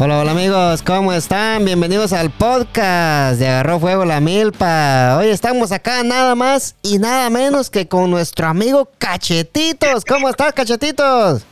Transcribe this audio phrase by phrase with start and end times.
[0.00, 1.64] Hola, hola amigos, ¿cómo están?
[1.64, 5.16] Bienvenidos al podcast de Agarró Fuego la Milpa.
[5.18, 10.04] Hoy estamos acá nada más y nada menos que con nuestro amigo Cachetitos.
[10.04, 11.44] ¿Cómo estás, Cachetitos?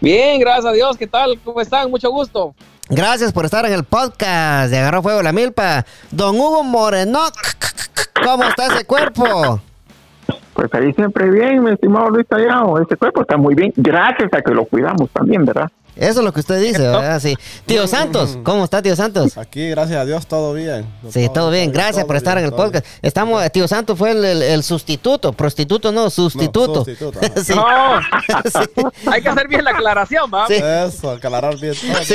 [0.00, 0.96] Bien, gracias a Dios.
[0.96, 1.38] ¿Qué tal?
[1.44, 1.90] ¿Cómo están?
[1.90, 2.54] Mucho gusto.
[2.88, 5.84] Gracias por estar en el podcast de Agarró Fuego la Milpa.
[6.10, 7.20] Don Hugo Moreno,
[8.24, 9.60] ¿cómo está ese cuerpo?
[10.54, 12.80] Pues ahí siempre bien, mi estimado Luis Tallado.
[12.80, 15.70] Ese cuerpo está muy bien, gracias a que lo cuidamos también, ¿verdad?
[15.96, 17.18] Eso es lo que usted dice, ¿verdad?
[17.20, 17.34] Sí.
[17.64, 19.36] Tío Santos, ¿cómo está, tío Santos?
[19.38, 20.86] Aquí, gracias a Dios, todo bien.
[21.10, 21.72] Sí, todo bien.
[21.72, 22.84] Gracias por estar en el podcast.
[23.02, 26.84] Estamos, tío Santos fue el, el- el sustituto, prostituto no, sustituto.
[26.84, 27.42] sustituto, ajá.
[27.42, 27.54] Sí.
[27.54, 27.64] No,
[28.66, 28.82] Sí.
[29.10, 30.46] hay que hacer bien la aclaración, ¿va?
[30.46, 30.54] Sí.
[30.54, 31.96] Eso, aclarar bien todo.
[32.04, 32.14] Sí,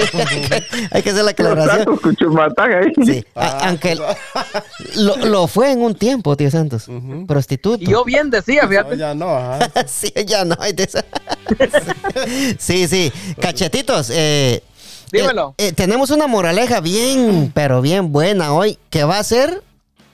[0.92, 1.78] hay que- hacer la aclaración.
[1.78, 3.26] Santos con Chumatán ahí.
[3.36, 6.86] Ah, aunque lo, lo fue en un tiempo, tío Santos.
[7.28, 7.84] Prostituto.
[7.84, 8.98] Y yo bien decía, No, fíjate.
[8.98, 9.70] ya no, ajá.
[9.88, 11.04] sí, ya no hay de esa.
[12.60, 13.12] Sí, sí.
[13.72, 14.62] Cachetitos, eh,
[15.14, 15.56] Dímelo.
[15.58, 19.64] eh, eh, tenemos una moraleja bien, pero bien buena hoy, que va a ser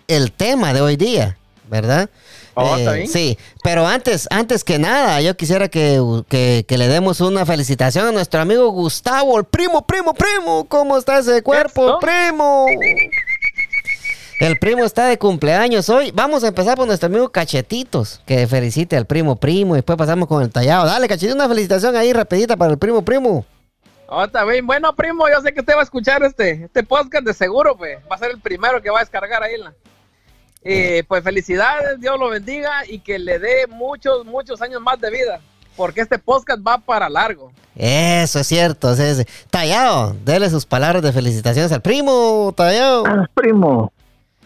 [0.08, 2.10] el tema de hoy día, ¿verdad?
[2.54, 3.08] Oh, Eh, está bien.
[3.08, 8.06] Sí, pero antes, antes que nada, yo quisiera que, que- que le demos una felicitación
[8.08, 10.66] a nuestro amigo Gustavo, el primo, primo, primo.
[10.68, 12.00] ¿Cómo está ese cuerpo, Eso.
[12.00, 12.66] primo?
[14.40, 16.12] El primo está de cumpleaños hoy.
[16.14, 20.28] Vamos a empezar por nuestro amigo Cachetitos, que felicite al primo primo y después pasamos
[20.28, 20.86] con el tallado.
[20.86, 23.46] Dale, Cachetito, una felicitación ahí rapidita para el primo primo.
[24.08, 24.66] Oh, está bien.
[24.68, 27.98] Bueno, primo, yo sé que usted va a escuchar este, este podcast de seguro, pues.
[28.10, 29.58] Va a ser el primero que va a descargar ahí.
[29.58, 29.74] la-
[30.64, 35.10] Eh, pues felicidades, Dios lo bendiga y que le dé muchos, muchos años más de
[35.10, 35.40] vida.
[35.76, 37.52] Porque este podcast va para largo.
[37.76, 38.96] Eso es cierto.
[38.96, 39.04] sí.
[39.50, 43.04] Tallado, dele sus palabras de felicitaciones al primo, Tallado.
[43.36, 43.92] Primo,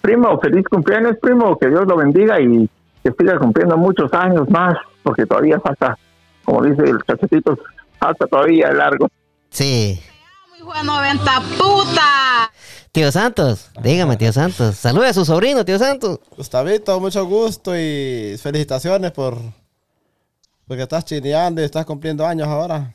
[0.02, 1.58] primo, feliz cumpleaños, primo.
[1.58, 2.70] Que Dios lo bendiga y
[3.04, 5.98] que siga cumpliendo muchos años más, porque todavía falta,
[6.44, 7.58] como dice el cachetito,
[8.00, 9.08] falta todavía largo.
[9.50, 10.00] Sí.
[10.58, 12.52] De 90 puta.
[12.92, 14.76] Tío Santos, dígame, tío Santos.
[14.76, 16.20] Salude a su sobrino, tío Santos.
[16.36, 19.38] Gustavito, mucho gusto y felicitaciones por
[20.68, 22.94] porque estás chineando y estás cumpliendo años ahora.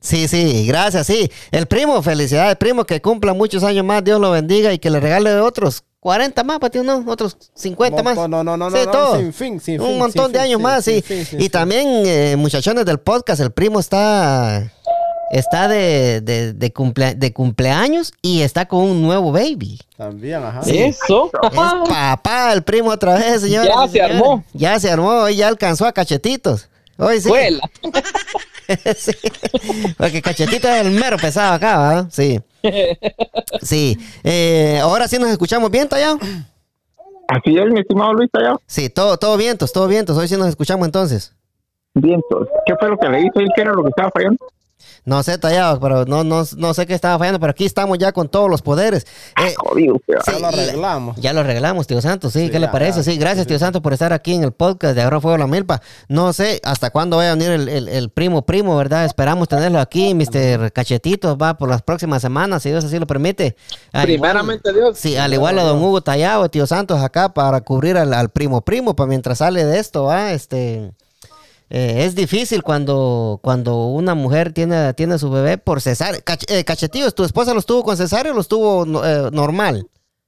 [0.00, 1.30] Sí, sí, gracias, sí.
[1.50, 5.00] El primo, felicidades, primo, que cumpla muchos años más, Dios lo bendiga y que le
[5.00, 7.04] regale otros 40 más, para ti, ¿no?
[7.06, 8.16] Otros 50 más.
[8.16, 9.18] No, no, no, Sí, no, todo.
[9.18, 11.02] sin fin, sin Un fin, montón sin de fin, años sin más, sí.
[11.02, 14.72] fin, y sin también, eh, muchachones del podcast, el primo está
[15.30, 19.78] está de, de, de, cumplea- de cumpleaños y está con un nuevo baby.
[19.96, 20.60] También, ajá.
[20.66, 21.30] Eso.
[21.42, 21.50] Es
[21.90, 23.68] papá el primo otra vez, señores.
[23.74, 24.16] Ya y se señores.
[24.16, 24.44] armó.
[24.54, 26.68] Ya se armó, hoy ya alcanzó a cachetitos.
[26.96, 27.28] Hoy sí.
[27.28, 27.60] Vuela.
[28.96, 29.12] sí.
[29.96, 32.06] Porque cachetito es el mero pesado acá, ¿verdad?
[32.10, 32.40] Sí.
[33.62, 33.96] Sí.
[34.24, 36.18] Eh, ahora sí nos escuchamos bien, Tallado.
[37.28, 38.60] Así es, mi estimado Luis Tallado.
[38.66, 40.16] Sí, todo, todo vientos, todo vientos.
[40.16, 41.34] Hoy sí nos escuchamos entonces.
[41.94, 42.48] Vientos.
[42.66, 43.32] ¿Qué fue lo que le hizo?
[43.54, 44.38] ¿Qué era lo que estaba fallando?
[45.08, 48.12] No sé, Tallado, pero no, no, no sé qué estaba fallando, pero aquí estamos ya
[48.12, 49.06] con todos los poderes.
[49.42, 51.16] Eh, Jodido, Sí, Ya lo la- arreglamos.
[51.16, 52.98] Ya lo arreglamos, tío Santos, sí, Sí, ¿qué le parece?
[52.98, 53.04] ya.
[53.04, 55.80] Sí, gracias, tío Santos, por estar aquí en el podcast de Agarró Fuego la Milpa.
[56.08, 59.06] No sé hasta cuándo vaya a venir el, el- el primo primo, ¿verdad?
[59.06, 60.72] Esperamos tenerlo aquí, Mr.
[60.72, 63.56] Cachetitos, va por las próximas semanas, si Dios así lo permite.
[63.92, 64.98] Al igual- Primeramente, Dios.
[64.98, 68.60] Sí, al igual a don Hugo Tallado, tío Santos acá para cubrir al, al primo
[68.60, 70.32] primo, para mientras sale de esto, ¿va?
[70.32, 70.92] Este...
[71.70, 76.20] eh, es difícil cuando, cuando una mujer tiene, tiene su bebé por cesárea.
[76.20, 79.86] Cach- eh, cachetillos, ¿tu esposa los tuvo con cesárea o los tuvo eh, normal?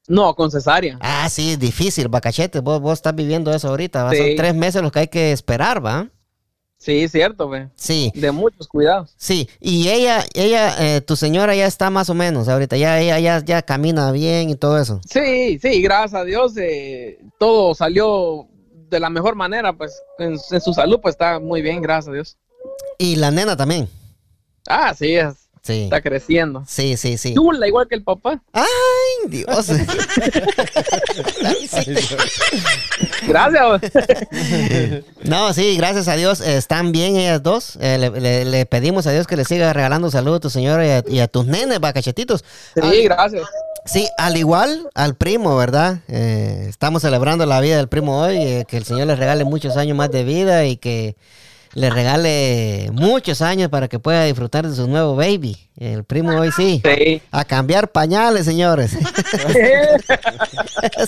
[0.09, 0.99] No, con cesárea.
[1.01, 2.61] Ah, sí, difícil, bacachete.
[2.61, 4.03] Vos, vos estás viviendo eso ahorita.
[4.05, 4.11] ¿va?
[4.15, 4.35] Son Sí.
[4.37, 6.09] tres meses los que hay que esperar, ¿va?
[6.79, 7.69] Sí, cierto, güey.
[7.77, 9.13] Sí, De muchos cuidados.
[9.19, 9.49] sí.
[9.61, 12.77] Y ella, ella, eh, tu señora ya está más o menos ahorita.
[12.79, 14.99] Ya, ella ya, ya camina bien y todo eso.
[15.09, 18.49] Sí, sí, gracias a Dios eh, todo salió
[18.91, 22.13] de la mejor manera, pues en, en su salud pues está muy bien, gracias a
[22.13, 22.37] Dios.
[22.99, 23.89] Y la nena también.
[24.69, 25.83] Ah, sí, es- Sí.
[25.85, 26.65] está creciendo.
[26.67, 27.35] Sí, sí, sí.
[27.35, 28.41] Chula, igual que el papá.
[28.51, 28.65] Ay,
[29.29, 29.69] Dios.
[31.45, 31.95] Ay, sí.
[33.29, 33.93] Gracias.
[35.25, 36.41] No, sí, gracias a Dios.
[36.41, 37.77] están bien ellas dos.
[37.81, 40.87] Eh, le, le- le pedimos a Dios que le siga regalando salud a tu señora
[40.87, 42.43] y a, y a tus nenes, bacachetitos.
[42.75, 43.43] Sí, gracias.
[43.87, 46.01] Sí, al igual al primo, ¿verdad?
[46.09, 49.77] Eh, estamos celebrando la vida del primo hoy, eh, que el Señor le regale muchos
[49.77, 51.17] años más de vida y que
[51.73, 55.57] le regale muchos años para que pueda disfrutar de su nuevo baby.
[55.77, 56.83] El primo hoy sí.
[56.85, 57.23] Sí.
[57.31, 58.91] A cambiar pañales, señores.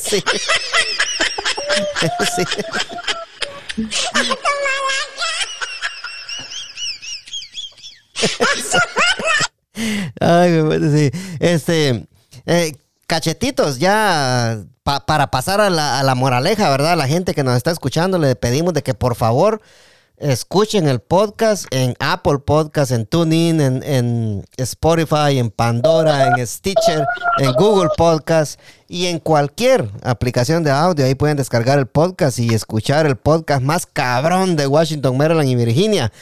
[0.00, 0.22] sí.
[2.36, 2.44] sí.
[10.20, 11.18] Ay, me parece, sí.
[11.40, 12.06] Este,
[12.46, 16.96] eh, cachetitos, ya pa- para pasar a la, a la moraleja, ¿verdad?
[16.96, 19.60] La gente que nos está escuchando, le pedimos de que por favor
[20.18, 27.04] escuchen el podcast en Apple Podcast, en TuneIn, en, en Spotify, en Pandora, en Stitcher,
[27.38, 31.04] en Google Podcast y en cualquier aplicación de audio.
[31.04, 35.56] Ahí pueden descargar el podcast y escuchar el podcast más cabrón de Washington, Maryland y
[35.56, 36.12] Virginia.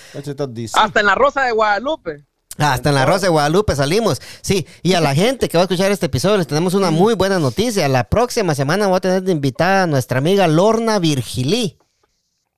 [0.81, 2.25] Hasta en la Rosa de Guadalupe.
[2.59, 4.21] Hasta en la Rosa de Guadalupe salimos.
[4.43, 7.15] Sí, y a la gente que va a escuchar este episodio les tenemos una muy
[7.15, 7.89] buena noticia.
[7.89, 11.79] La próxima semana voy a tener de invitada a nuestra amiga Lorna Virgilí.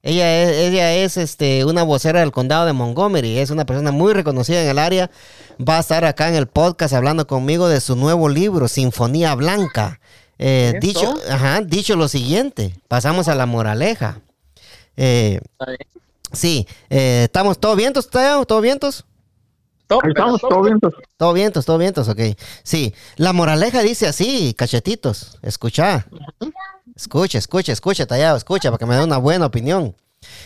[0.05, 3.39] Ella es, ella es este, una vocera del condado de Montgomery.
[3.39, 5.11] Es una persona muy reconocida en el área.
[5.61, 10.01] Va a estar acá en el podcast hablando conmigo de su nuevo libro, Sinfonía Blanca.
[10.39, 14.21] Eh, dicho, ajá, dicho lo siguiente, pasamos a la moraleja.
[14.97, 15.41] Eh,
[16.33, 18.11] sí, eh, ¿estamos todos vientos?
[18.11, 19.05] ¿Todos vientos?
[20.03, 20.79] Estamos, todo bien.
[20.81, 20.95] pues.
[21.17, 22.21] Todo vientos, todo vientos, ok.
[22.63, 26.07] Sí, la moraleja dice así, cachetitos, escucha.
[26.95, 29.95] Escucha, escucha, escucha, tallado, escucha, para que me dé una buena opinión.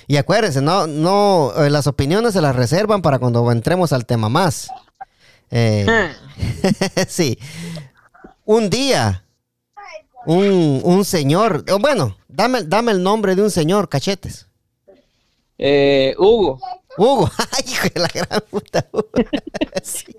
[0.06, 4.28] Y acuérdense, no, no, eh, las opiniones se las reservan para cuando entremos al tema
[4.28, 4.69] más.
[5.50, 5.87] Eh,
[7.08, 7.38] sí.
[8.44, 9.25] Un día,
[10.25, 14.46] un, un señor, bueno, dame, dame el nombre de un señor, cachetes.
[15.58, 16.60] Eh, Hugo.
[16.96, 18.87] Hugo, ay, hijo de la gran puta.
[18.93, 19.08] Hugo.
[19.82, 20.16] Sí.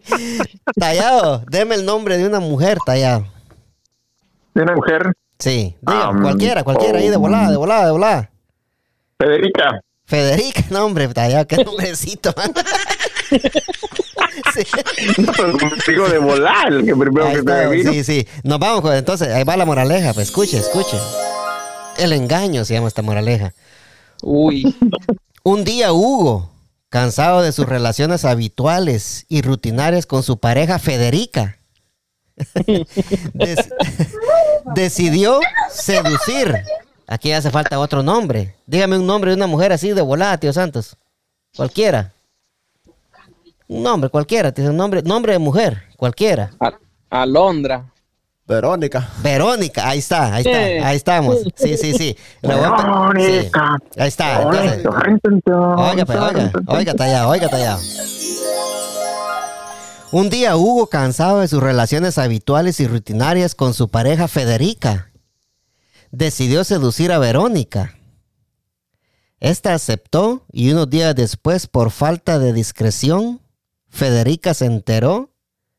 [0.79, 3.25] Tallado, deme el nombre de una mujer, tallado.
[4.53, 7.19] De una mujer, Sí, diga, Um, cualquiera, cualquiera, ahí de oh.
[7.19, 8.31] volada, de volada, de volada.
[9.19, 9.81] Federica.
[10.05, 12.33] Federica, no, hombre, tallado, qué nombrecito.
[14.53, 14.63] sí,
[15.17, 17.91] No, pero como te digo de volar, el que primero que está, te vino.
[17.91, 18.27] sí, sí.
[18.43, 20.97] Nos vamos, entonces, ahí va la moraleja, pues escuche, escuche.
[21.97, 23.53] El engaño se llama esta moraleja.
[24.23, 24.75] Uy.
[25.43, 26.49] Un día Hugo,
[26.89, 31.57] cansado de sus relaciones habituales y rutinarias con su pareja Federica,
[34.75, 35.39] decidió
[35.69, 36.53] seducir.
[37.07, 38.55] Aquí hace falta otro nombre.
[38.65, 40.97] Dígame un nombre de una mujer así de volada, tío Santos.
[41.55, 42.11] Cualquiera.
[43.67, 44.51] Un nombre, cualquiera.
[44.51, 46.51] tío, Un nombre, nombre de mujer, cualquiera.
[46.59, 46.77] A-
[47.09, 47.85] Alondra.
[48.47, 49.09] Verónica.
[49.21, 50.71] Verónica, ahí está, ahí está, Sí.
[50.83, 51.37] ahí estamos.
[51.55, 52.17] Sí, sí, sí.
[52.41, 53.77] Verónica.
[53.93, 53.99] sí.
[53.99, 54.41] Ahí está.
[54.41, 54.85] entonces-
[55.45, 57.79] Oiga, pues, oiga, oiga, tallado, oiga, tallado.
[60.11, 65.11] Un día Hugo, cansado de sus relaciones habituales y rutinarias con su pareja Federica,
[66.11, 67.93] decidió seducir a Verónica.
[69.41, 73.41] Esta aceptó y unos días después, por falta de discreción,
[73.89, 75.31] Federica se enteró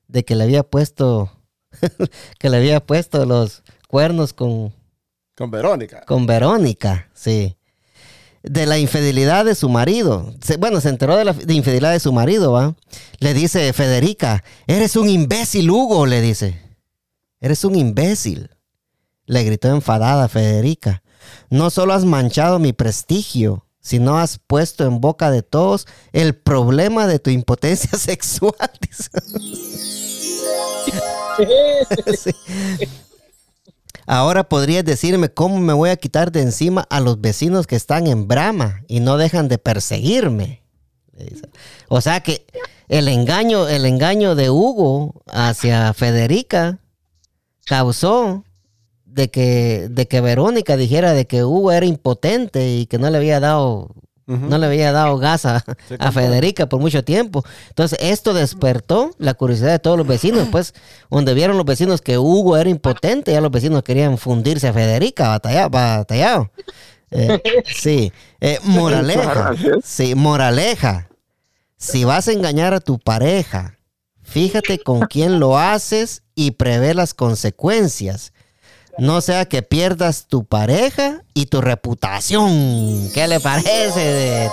[0.09, 1.32] de que le había puesto
[2.39, 4.73] que le había puesto los cuernos con
[5.37, 6.03] Con Verónica.
[6.07, 7.57] con Verónica, sí.
[8.43, 10.33] De la infidelidad de su marido.
[10.41, 12.75] Se- bueno, se enteró de la de infidelidad de su marido, ¿va?
[13.19, 16.63] Le dice Federica, eres un imbécil, Hugo, le dice.
[17.41, 18.51] Eres un imbécil.
[19.27, 21.03] Le gritó enfadada Federica.
[21.51, 27.07] No solo has manchado mi prestigio, sino has puesto en boca de todos el problema
[27.07, 28.55] de tu impotencia sexual.
[28.81, 29.11] dice.
[34.07, 38.07] Ahora podrías decirme cómo me voy a quitar de encima a los vecinos que están
[38.07, 40.63] en Brahma y no dejan de perseguirme.
[41.89, 42.47] O sea que
[42.89, 46.79] el engaño, el engaño de Hugo hacia Federica
[47.67, 48.45] causó
[49.05, 53.19] de que, de que Verónica dijera de que Hugo era impotente y que no le
[53.19, 53.95] había dado
[54.29, 55.64] No le había dado gas a.
[56.12, 57.43] Federica por mucho tiempo.
[57.71, 60.49] Entonces, esto despertó la curiosidad de todos los vecinos.
[60.52, 60.75] Pues,
[61.11, 65.29] donde vieron los vecinos que Hugo era impotente, ya los vecinos querían fundirse a Federica,
[65.31, 66.50] batalla- batallado.
[67.11, 68.12] Eh, sí.
[68.41, 69.52] Eh, moraleja.
[69.83, 71.09] Sí, moraleja.
[71.79, 73.79] Si vas a engañar a tu pareja,
[74.23, 78.33] fíjate con quién lo haces y prevé las consecuencias.
[78.99, 83.11] No sea que pierdas tu pareja y tu reputación.
[83.14, 84.00] ¿Qué le parece?
[84.00, 84.50] De.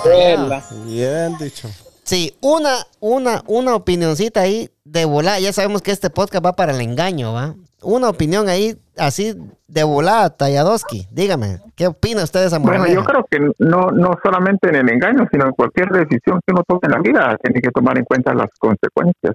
[0.86, 1.68] Bien dicho.
[2.04, 5.40] Sí, una, una, una opinioncita ahí de volada.
[5.40, 7.54] Ya sabemos que este podcast va para el engaño, ¿va?
[7.82, 9.34] Una opinión ahí así
[9.66, 11.08] de volada, Talladoski.
[11.10, 13.00] Dígame, ¿qué opina usted de esa Bueno, moraleja?
[13.00, 16.62] yo creo que no, no solamente en el engaño, sino en cualquier decisión que uno
[16.68, 19.34] tome en la vida, tiene que tomar en cuenta las consecuencias.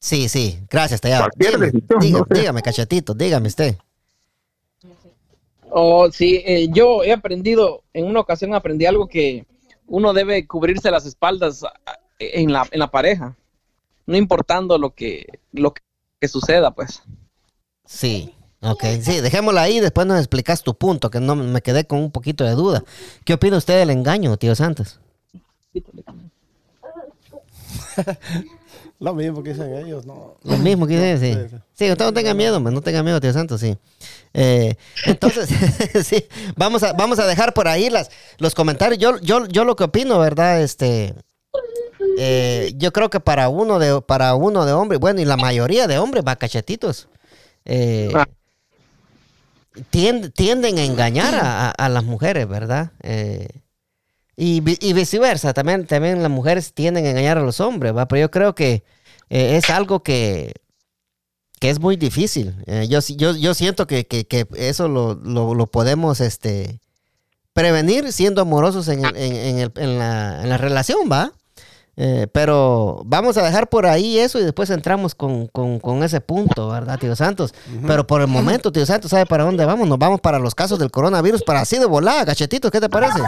[0.00, 1.28] Sí, sí, gracias, Tallado.
[1.28, 2.40] Cualquier Dígame, decisión, dígame, no sé.
[2.40, 3.76] dígame, cachetito, dígame usted.
[5.70, 9.46] Oh, sí, eh, yo he aprendido, en una ocasión aprendí algo que
[9.86, 11.64] uno debe cubrirse las espaldas
[12.18, 13.36] en la, en la pareja,
[14.06, 15.82] no importando lo que, lo que,
[16.20, 17.02] que suceda, pues.
[17.84, 22.00] Sí, ok, sí, dejémosla ahí, después nos explicas tu punto, que no me quedé con
[22.00, 22.84] un poquito de duda.
[23.24, 25.00] ¿Qué opina usted del engaño, tío Santos?
[29.00, 30.36] Lo mismo que dicen ellos, ¿no?
[30.44, 31.34] Lo mismo que dicen, sí.
[31.42, 31.62] sí, sí.
[31.86, 33.76] Sí, usted no tenga miedo, man, no tenga miedo, tío Santo, sí.
[34.34, 34.74] Eh,
[35.06, 35.48] entonces,
[36.06, 38.98] sí, vamos a, vamos a dejar por ahí las, los comentarios.
[38.98, 40.60] Yo, yo, yo lo que opino, ¿verdad?
[40.60, 41.14] Este,
[42.18, 45.86] eh, yo creo que para uno de, para uno de hombres, bueno, y la mayoría
[45.86, 47.08] de hombres, va cachetitos,
[47.64, 48.26] eh, Ah.
[49.90, 52.90] tien- tienden a engañar a, a- a las mujeres, ¿verdad?
[53.02, 53.48] Eh,
[54.42, 58.06] y, y viceversa, también, también las mujeres tienden a engañar a los hombres, ¿va?
[58.08, 58.84] Pero yo creo que
[59.28, 60.54] eh, es algo que,
[61.60, 62.54] que es muy difícil.
[62.66, 66.80] Eh, yo, yo, yo siento que, que- eso lo, lo- podemos este,
[67.52, 69.98] prevenir siendo amorosos en, en- en el- en
[70.48, 71.32] la relación, ¿va?
[71.96, 76.22] Eh, pero vamos a dejar por ahí eso y después entramos con, con- con ese
[76.22, 77.52] punto, ¿verdad, tío Santos?
[77.86, 79.86] Pero por el momento, tío Santos, ¿sabe para dónde vamos?
[79.86, 83.18] Nos vamos para los casos del coronavirus, para así de volada, cachetitos, ¿qué te parece?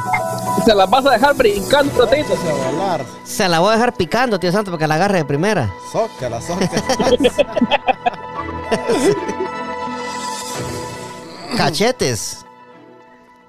[0.64, 3.04] Se las vas a dejar brincando, volar.
[3.25, 5.71] Se la voy a dejar picando, tío Santos, para que la agarre de primera.
[5.92, 6.71] Zócala, zócala.
[11.57, 12.38] cachetes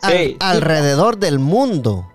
[0.02, 0.38] al- Sí.
[0.40, 2.08] alrededor del mundo.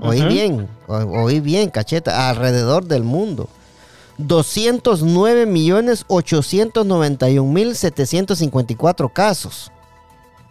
[0.00, 3.48] Oí bien, o- oí bien, cacheta, alrededor del mundo.
[4.18, 9.70] 209 millones 891 mil 754 casos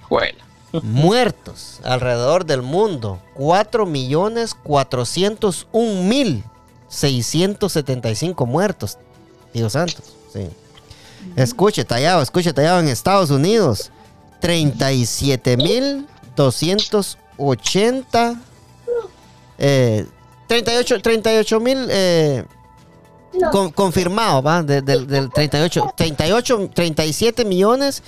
[0.08, 0.38] Juela.
[0.84, 3.20] muertos alrededor del mundo.
[3.36, 6.44] 4 millones 401 mil
[6.90, 8.98] 675 muertos.
[9.54, 10.48] Dios santos, sí.
[11.36, 13.92] Escuche, tallado, escuche, tallado en Estados Unidos.
[14.40, 18.40] 37 mil 280.
[19.58, 20.06] Eh,
[20.48, 22.44] 38 38 mil eh,
[23.52, 24.64] con- confirmados, ¿va?
[24.64, 28.02] De- del- del 38, 38, 37 millones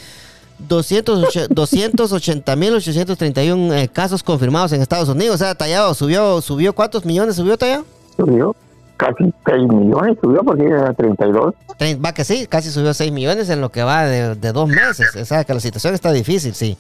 [0.60, 5.36] 280 mil 831 eh, casos confirmados en Estados Unidos.
[5.36, 7.86] O sea, Tallado subió, subió ¿cuántos millones subió Tallado?
[8.18, 8.56] Subió
[8.98, 11.54] casi 6 millones, subió porque era 32.
[11.78, 14.68] Trein- Va que sí, casi subió 6 millones en lo que va de, de dos
[14.68, 15.16] meses.
[15.16, 16.78] O sea, que la situación está difícil, sí.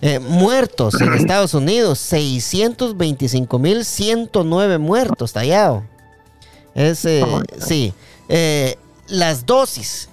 [0.00, 5.84] Eh, muertos en Estados Unidos, 625 mil 109 muertos, Tallado.
[6.74, 7.24] Es, eh,
[7.58, 7.94] sí.
[8.28, 10.08] Eh, las dosis,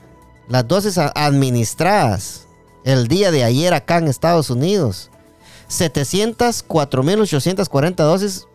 [0.48, 2.48] las dosis administradas
[2.84, 5.12] el día de ayer acá en Estados Unidos,
[5.70, 8.48] 704.840 dosis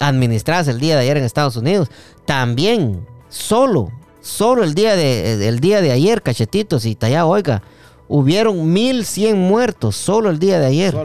[0.00, 1.90] administradas el día de ayer en Estados Unidos.
[2.24, 3.90] También, solo,
[4.20, 7.62] solo el día de, el día de ayer, cachetitos y tallado, oiga,
[8.08, 10.96] hubieron 1.100 muertos solo el día de ayer.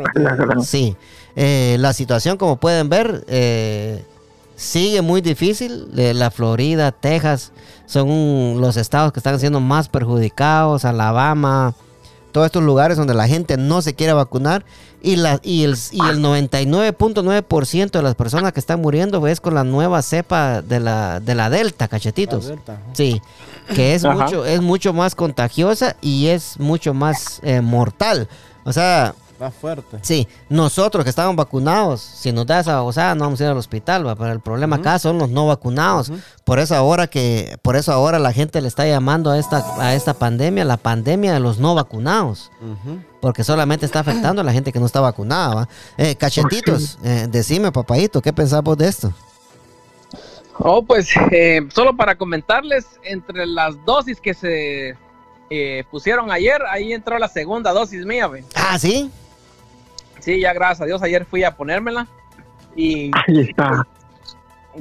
[0.63, 0.95] Sí,
[1.35, 4.03] eh, la situación como pueden ver eh,
[4.55, 5.87] sigue muy difícil.
[5.97, 7.51] Eh, la Florida, Texas
[7.85, 11.75] son los estados que están siendo más perjudicados, Alabama,
[12.31, 14.65] todos estos lugares donde la gente no se quiere vacunar
[15.01, 19.53] y, la, y el, y el 99.9% de las personas que están muriendo es con
[19.53, 22.45] la nueva cepa de la, de la Delta, cachetitos.
[22.45, 22.79] La Delta.
[22.93, 23.21] Sí,
[23.67, 24.23] que es Ajá.
[24.25, 28.27] mucho, es mucho más contagiosa y es mucho más eh, mortal.
[28.65, 29.97] O sea, Más fuerte.
[30.01, 33.57] Sí, nosotros que estamos vacunados, si nos da esa babosada no vamos a ir al
[33.57, 34.15] hospital, ¿va?
[34.15, 36.11] pero el problema acá son los no vacunados.
[36.45, 39.95] Por eso ahora que, por eso ahora la gente le está llamando a esta, a
[39.95, 42.51] esta pandemia la pandemia de los no vacunados.
[43.19, 45.55] Porque solamente está afectando a la gente que no está vacunada.
[45.55, 45.69] ¿va?
[45.97, 49.13] Eh, cachetitos, eh, decime, papadito, ¿qué pensamos de esto?
[50.59, 54.95] Oh, pues eh, solo para comentarles, entre las dosis que se
[55.49, 58.43] eh, pusieron ayer, ahí entró la segunda dosis mía, ve.
[58.55, 59.09] Ah, sí.
[60.19, 62.07] Sí, ya gracias a Dios, ayer fui a ponérmela.
[62.75, 63.85] Y Ahí está.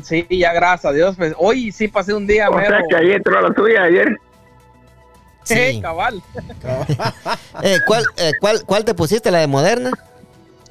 [0.03, 2.69] sí, ya gracias a Dios, pues hoy sí pasé un día O mero.
[2.71, 4.19] sea que ahí entró la tuya ayer.
[5.45, 5.81] Sí, Sí.
[5.81, 6.23] cabal.
[7.63, 9.31] Eh, ¿cuál, eh, cuál, ¿Cuál te pusiste?
[9.31, 9.91] ¿La de Moderna?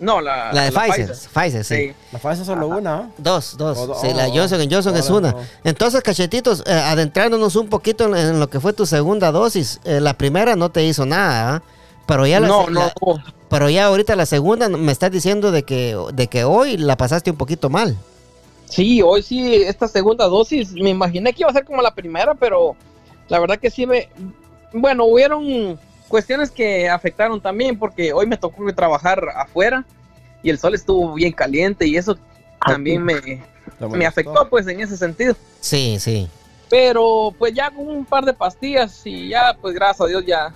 [0.02, 1.12] No, la, La de Pfizer.
[1.32, 1.76] Pfizer, sí.
[1.76, 1.94] Sí.
[2.12, 3.10] La fase es solo una, ¿ah?
[3.18, 3.78] Dos, dos.
[3.78, 5.36] O do- sí, la oh, Johnson Johnson es una.
[5.64, 9.80] Entonces, cachetitos, eh, adentrándonos un poquito en, en lo que fue tu segunda dosis.
[9.86, 11.64] eh, la primera no te hizo nada, ¿ah?
[12.08, 13.24] Pero ya la, No, la- no, no.
[13.48, 17.30] pero ya ahorita la segunda me estás diciendo de que, de que hoy la pasaste
[17.32, 17.96] un poquito mal.
[18.66, 22.34] Sí, hoy sí, esta segunda dosis, me imaginé que iba a ser como la primera,
[22.34, 22.76] pero
[23.30, 24.10] la verdad que sí me...
[24.74, 25.78] Bueno, hubieron
[26.12, 29.84] cuestiones que afectaron también, porque hoy me tocó trabajar afuera
[30.44, 32.18] y el sol estuvo bien caliente y eso
[32.64, 35.36] también me, ¿Te me afectó pues en ese sentido.
[35.60, 36.28] Sí, sí.
[36.70, 40.54] Pero pues ya con un par de pastillas y ya pues gracias a Dios ya,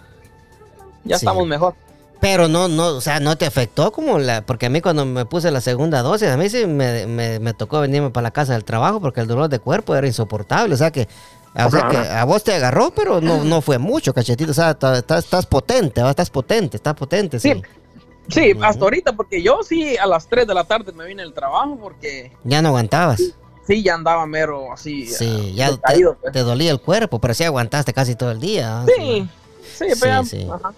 [1.04, 1.26] ya Sí.
[1.26, 1.74] estamos mejor.
[2.22, 5.26] Pero no, no, o sea, no te afectó como la, porque a mí cuando me
[5.26, 8.54] puse la segunda dosis, a mí sí me, me- me tocó venirme para la casa
[8.54, 11.08] del trabajo porque el dolor de cuerpo era insoportable, o sea que,
[11.56, 14.78] o sea que a vos te agarró, pero no, no fue mucho, cachetito, o sea,
[15.18, 17.54] estás potente, estás potente, estás potente, sí.
[17.54, 17.62] Sí.
[18.28, 21.32] Sí, hasta ahorita, porque yo sí a las 3 de la tarde me vine del
[21.34, 23.22] trabajo porque Ya no aguantabas.
[23.68, 25.06] sí ya andaba mero así.
[25.06, 26.34] Sí, eh, ya te, pues.
[26.34, 28.80] te dolía el cuerpo, pero sí aguantaste casi todo el día.
[28.82, 28.86] ¿ah?
[28.88, 29.30] Sí,
[29.78, 30.48] sí, Sí, pero ya- sí.
[30.52, 30.74] ajá.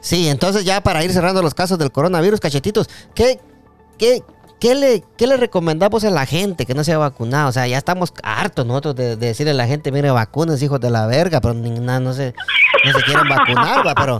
[0.00, 3.40] Sí, entonces ya para ir cerrando los casos del coronavirus, cachetitos, ¿qué,
[3.98, 4.22] qué,
[4.62, 7.48] qué le, qué le recomendamos a la gente que no se ha vacunado?
[7.48, 10.78] O sea, ya estamos hartos nosotros de, de decirle a la gente, mire, vacunas, hijos
[10.78, 12.32] de la verga, pero ni nada, no se,
[12.84, 14.18] no se quieren vacunar, va, pero,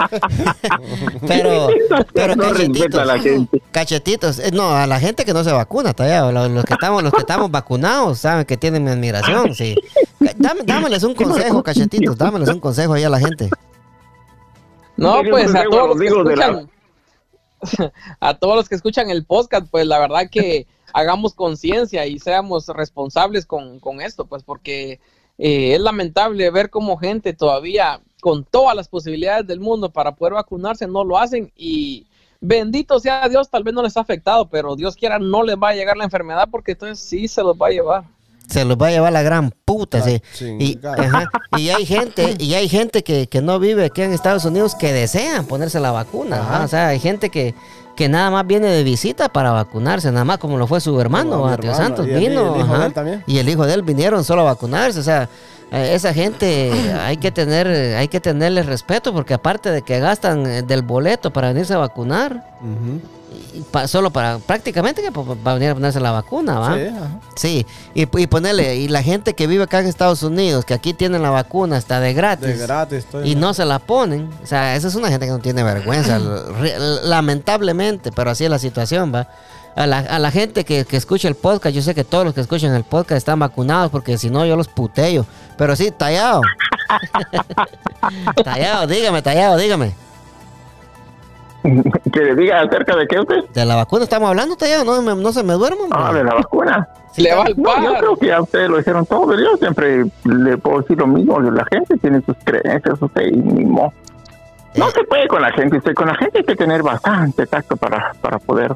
[1.28, 1.68] pero,
[2.12, 3.62] pero No respeta cachetitos, a la gente.
[3.70, 7.12] cachetitos, no, a la gente que no se vacuna, todavía, los, los que estamos, los
[7.12, 9.76] que estamos vacunados, saben que tienen mi admiración, sí.
[10.38, 13.48] Dame- dámeles un consejo, cachetitos, dámeles un consejo ahí a la gente.
[14.96, 16.70] No, pues a todos los que digo de la- escuchan,
[18.20, 22.68] a todos los que escuchan el podcast, pues la verdad que hagamos conciencia y seamos
[22.68, 25.00] responsables con, con esto, pues porque
[25.38, 30.34] eh, es lamentable ver cómo gente todavía con todas las posibilidades del mundo para poder
[30.34, 32.06] vacunarse no lo hacen y
[32.40, 35.70] bendito sea Dios, tal vez no les ha afectado, pero Dios quiera no les va
[35.70, 38.04] a llegar la enfermedad porque entonces sí se los va a llevar.
[38.52, 40.20] Se los va a llevar la gran puta, La sí.
[40.58, 44.44] Y, ajá, y hay gente, y hay gente que, que no vive aquí en Estados
[44.44, 46.60] Unidos que desean ponerse la vacuna.
[46.62, 47.54] O sea, hay gente que,
[47.96, 51.50] que nada más viene de visita para vacunarse, nada más como lo fue su hermano,
[51.50, 51.74] hermano.
[51.74, 52.06] Santos.
[52.06, 53.24] Y vino, y el hijo de ajá, él también.
[53.26, 55.00] y el hijo de él vinieron solo a vacunarse.
[55.00, 55.28] O sea,
[55.70, 57.66] eh, esa gente hay que tener,
[57.96, 61.78] hay que tenerle respeto porque aparte de que gastan eh, del boleto para venirse a
[61.78, 63.21] vacunar, y
[63.70, 66.74] pa- solo para prácticamente que pa- para venir a ponerse la vacuna, ¿va?
[66.76, 67.20] Sí, ajá.
[67.36, 70.94] Sí, y, y ponerle, y la gente que vive acá en Estados Unidos, que aquí
[70.94, 72.98] tienen la vacuna hasta de gratis, De gratis.
[73.04, 75.62] estoy- y no se la ponen, o sea, esa es una gente que no tiene
[75.62, 76.18] vergüenza,
[77.04, 79.28] lamentablemente, pero así es la situación, va.
[79.74, 82.34] A la, a la gente que, que escucha el podcast, yo sé que todos los
[82.34, 85.24] que escuchan el podcast están vacunados, porque si no yo los puteo,
[85.56, 86.42] pero sí, tallado.
[88.44, 89.94] tallado, dígame, tallado, dígame.
[92.12, 93.44] Que le diga acerca de qué usted.
[93.54, 95.82] De la vacuna estamos hablando, tallado, no, me- no se me duerma.
[95.82, 95.98] hombre.
[96.00, 96.88] Ah, de la vacuna.
[97.16, 100.04] Le va al No, yo creo que ya ustedes lo dijeron todo, pero yo siempre
[100.24, 101.40] le puedo decir lo mismo.
[101.40, 103.92] La gente tiene sus creencias, usted mismo.
[104.74, 104.92] No Eh.
[104.94, 108.12] se puede con la gente, usted con la gente hay que tener bastante tacto para,
[108.22, 108.74] para poder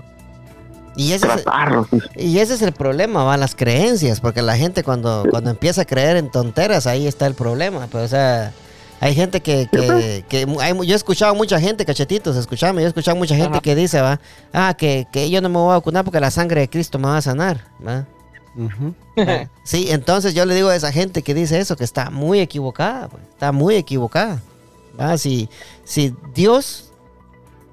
[0.95, 1.89] Y ese tratarlos.
[2.15, 5.85] Y ese es el problema, va, las creencias, porque la gente cuando, cuando empieza a
[5.87, 7.87] creer en tonteras, ahí está el problema.
[7.91, 8.53] Pues, o sea,
[9.01, 12.89] hay gente que, que, que hay yo he escuchado mucha gente, cachetitos, escuchame, yo he
[12.89, 13.61] escuchado mucha gente Ajá.
[13.61, 14.21] que dice, va,
[14.53, 17.09] ah, que, que yo no me voy a vacunar porque la sangre de Cristo me
[17.09, 18.07] va a sanar, va.
[19.65, 23.09] Sí, entonces yo le digo a esa gente que dice eso, que está muy equivocada,
[23.09, 24.43] pues, está muy equivocada.
[24.99, 25.17] ¿va?
[25.19, 25.49] Si,
[25.85, 26.86] si Dios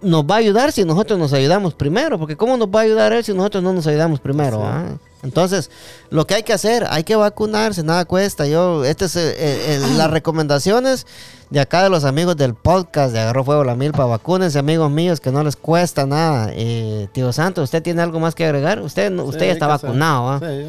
[0.04, 3.14] nos va a ayudar si nosotros nos ayudamos primero, porque ¿cómo nos va a ayudar
[3.14, 4.60] Él si nosotros no nos ayudamos primero?
[4.60, 4.86] va?
[5.24, 5.72] Entonces,
[6.10, 8.46] lo que hay que hacer, hay que vacunarse, nada cuesta.
[8.46, 11.08] Yo, este es eh, eh, las recomendaciones
[11.50, 14.06] de acá de los amigos del podcast de Agarró Fuego la Milpa.
[14.06, 16.50] Vacúnense, amigos míos, que no les cuesta nada.
[16.52, 18.82] Eh, tío Santo, ¿usted tiene algo más que agregar?
[18.82, 20.40] Usted, usted Sí, ya está vacunado, ¿va?
[20.40, 20.66] Sí,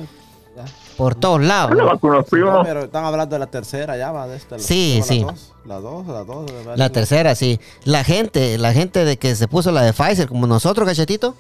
[0.57, 0.65] ya.
[0.97, 1.71] Por todos lados.
[1.71, 1.89] Yo la ¿no?
[1.91, 2.63] vacuno, primo.
[2.65, 4.59] Pero están hablando de la tercera ya, va, de esta.
[4.59, 5.27] Sí, ¿son sí.
[5.67, 6.53] Las dos, las dos, las dos.
[6.53, 6.75] ¿verdad?
[6.77, 7.59] La tercera, sí.
[7.85, 11.35] La gente, la gente de que se puso la de Pfizer, como nosotros, cachetito,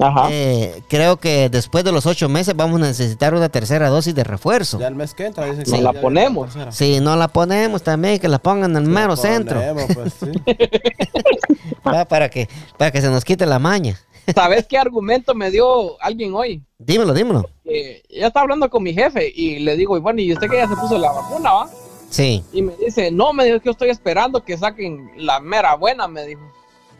[0.00, 0.28] Ajá.
[0.30, 4.24] eh, creo que después de los ocho meses vamos a necesitar una tercera dosis de
[4.24, 4.78] refuerzo.
[4.78, 6.50] Ya el mes que entra dicen que ya la ponemos.
[6.70, 9.60] Si no la ponemos también, que la pongan en el mero La centro.
[9.60, 10.32] ponemos, pues, sí.
[11.86, 13.98] Va, para, que, para que se nos quite la maña.
[14.34, 16.62] ¿Sabes qué argumento me dio alguien hoy?
[16.78, 17.48] Dímelo, dímelo.
[17.64, 20.56] Que ya estaba hablando con mi jefe y le digo, y bueno, ¿y usted que
[20.56, 21.70] ya se puso la vacuna, va?
[22.10, 22.42] Sí.
[22.52, 26.08] Y me dice, no, me dijo que yo estoy esperando que saquen la mera buena,
[26.08, 26.42] me dijo.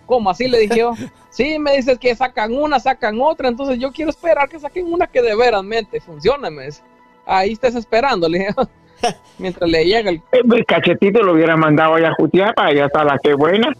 [0.06, 0.48] ¿Cómo así?
[0.48, 0.92] Le dije yo.
[1.30, 5.06] Sí, me dice que sacan una, sacan otra, entonces yo quiero esperar que saquen una
[5.06, 6.82] que de veras mente funcione, me dice.
[7.24, 8.54] Ahí estés esperando, le dije.
[9.38, 10.20] Mientras le llega el...
[10.32, 13.72] El cachetito lo hubiera mandado allá a Jutiapa, allá está la que buena.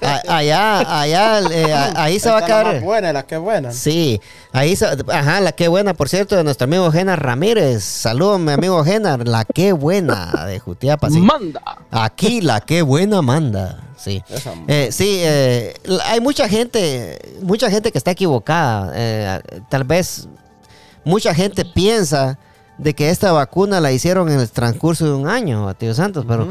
[0.00, 2.66] Allá, allá, eh, ahí se va a quedar.
[2.66, 3.72] más buena, la que buena.
[3.72, 4.20] Sí,
[4.52, 7.82] ahí, se- ajá, la que buena, por cierto, de nuestro amigo Genar Ramírez.
[7.82, 11.18] Saludos, mi amigo Genar, la que buena de Jutiapa, sí.
[11.18, 11.62] Manda.
[11.90, 14.22] Aquí la que buena manda, sí.
[14.28, 18.92] Esa, Eh, sí, eh, hay mucha gente, mucha gente que está equivocada.
[18.94, 20.28] eh, tal vez
[21.04, 22.38] mucha gente piensa
[22.78, 26.48] de que esta vacuna la hicieron en el transcurso de un año, tío Santos, pero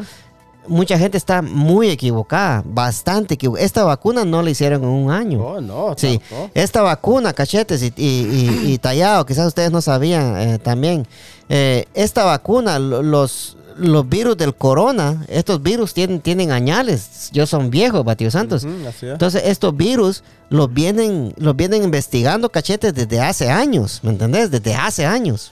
[0.67, 3.65] mucha gente está muy equivocada, bastante equivocada.
[3.65, 5.39] Esta vacuna no la hicieron en un año.
[5.43, 6.51] Oh, no, Sí, tampoco.
[6.53, 11.07] esta vacuna, cachetes y, y- y- y tallado, quizás ustedes no sabían eh, también.
[11.49, 17.45] eh, esta vacuna, lo- los, los virus del corona, estos virus tienen, tienen añales, yo
[17.45, 18.63] son viejos, Batio Santos.
[18.63, 19.03] Es.
[19.03, 24.49] Entonces, estos virus los vienen, los vienen investigando, cachetes, desde hace años, ¿me entendés?
[24.49, 25.51] Desde hace años.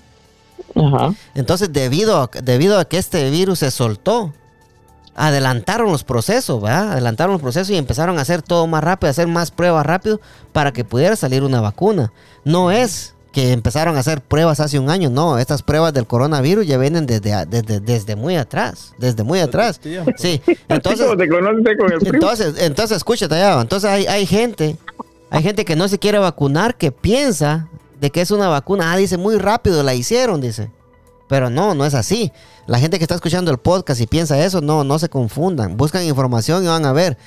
[0.76, 1.13] Ajá.
[1.36, 4.34] Entonces, debido a, debido a que este virus se soltó,
[5.15, 6.93] adelantaron los procesos, ¿verdad?
[6.93, 10.19] Adelantaron los procesos y empezaron a hacer todo más rápido, a hacer más pruebas rápido
[10.52, 12.12] para que pudiera salir una vacuna.
[12.43, 15.10] No es que empezaron a hacer pruebas hace un año.
[15.10, 18.93] No, estas pruebas del coronavirus ya vienen desde, desde, desde muy atrás.
[18.99, 19.82] Desde muy atrás.
[20.17, 21.08] Sí, entonces...
[22.13, 23.60] Entonces, entonces escúchate ya.
[23.60, 24.78] Entonces hay, hay gente,
[25.32, 27.67] hay gente que no se quiere vacunar, que piensa
[27.99, 28.91] de que es una vacuna.
[28.91, 30.69] Ah, dice, muy rápido la hicieron, dice.
[31.28, 32.32] Pero no, no es así.
[32.68, 35.78] La gente que está escuchando el podcast y piensa eso, no, no se confundan.
[35.78, 37.18] Buscan información y van a ver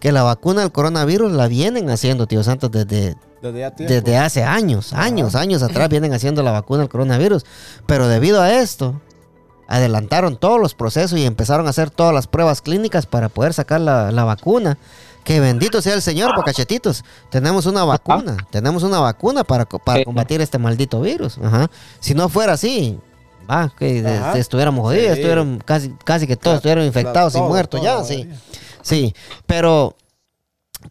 [0.00, 4.92] que la vacuna del coronavirus la vienen haciendo, tío Santos, desde, Desde desde hace años,
[4.92, 7.44] años, años atrás vienen haciendo la vacuna del coronavirus.
[7.86, 9.00] Pero debido a esto,
[9.68, 13.80] adelantaron todos los procesos y empezaron a hacer todas las pruebas clínicas para poder sacar
[13.80, 14.78] la, la vacuna.
[15.24, 17.04] Que bendito sea el Señor, por cachetitos.
[17.30, 21.38] Tenemos una vacuna, tenemos una vacuna para, para combatir este maldito virus.
[21.42, 21.68] Ajá.
[21.98, 23.00] Si no fuera así,
[23.50, 24.38] va, que Ajá.
[24.38, 25.12] estuviéramos jodidos, Sí.
[25.20, 28.28] estuviéramos casi, casi que todos Claro, estuvieran infectados y todo, muertos ya, sí.
[28.82, 29.14] Sí,
[29.46, 29.94] pero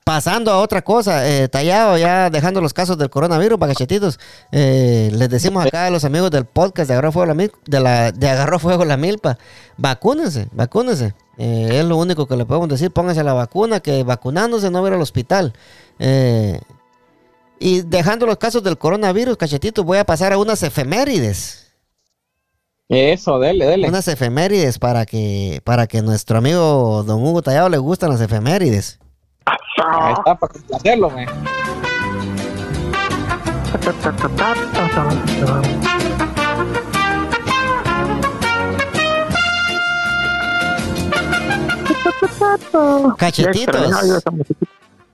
[0.04, 4.20] pasando a otra cosa, eh, tallado ya dejando los casos del coronavirus, pagachetitos,
[4.52, 7.80] eh, les decimos acá a los amigos del podcast de Agarró Fuego la, Mil- de
[7.80, 9.38] la de Agarró Fuego la Milpa,
[9.78, 11.14] vacúnense, vacúnense.
[11.38, 14.88] Eh, es lo único que le podemos decir, pónganse la vacuna, que vacunándose no va
[14.88, 15.54] a ir al hospital.
[16.00, 16.60] Eh,
[17.60, 21.65] y dejando los casos del coronavirus, cachetitos, voy a pasar a unas efemérides.
[22.88, 23.88] Eso, dele, dele.
[23.88, 29.00] Unas efemérides para que, para que nuestro amigo don Hugo Tallado le gustan las efemérides.
[29.46, 31.26] Ahí está, para complacerlo, güey.
[43.18, 44.24] Cachetitos.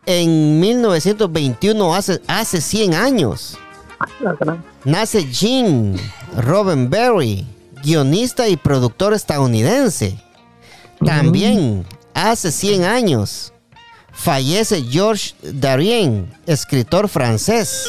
[0.06, 3.58] En 1921, hace, hace 100 años,
[4.84, 5.96] nace Gene
[6.36, 7.46] Roddenberry,
[7.84, 10.18] guionista y productor estadounidense.
[11.06, 13.54] También, hace 100 años,
[14.12, 17.86] fallece Georges Darien, escritor francés.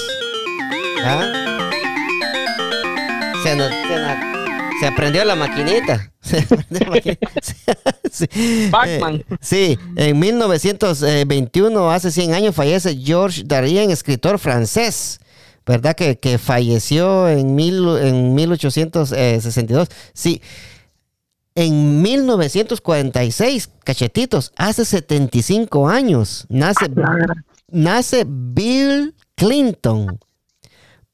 [1.05, 1.68] ¿Ah?
[3.42, 4.28] Se, nos- se na-
[4.81, 6.09] se aprendió la maquinita.
[6.22, 7.31] Se aprendió la maquinita.
[8.12, 8.68] Sí.
[8.70, 9.24] Pac-Man.
[9.31, 15.18] Eh, sí, en 1921, hace 100 años, fallece Georges Darien, escritor francés.
[15.66, 15.94] ¿Verdad?
[15.94, 19.88] Que, que falleció en, mil, en 1862.
[20.12, 20.42] Sí.
[21.55, 26.87] En 1946, cachetitos, hace 75 años, nace,
[27.68, 30.18] nace Bill Clinton,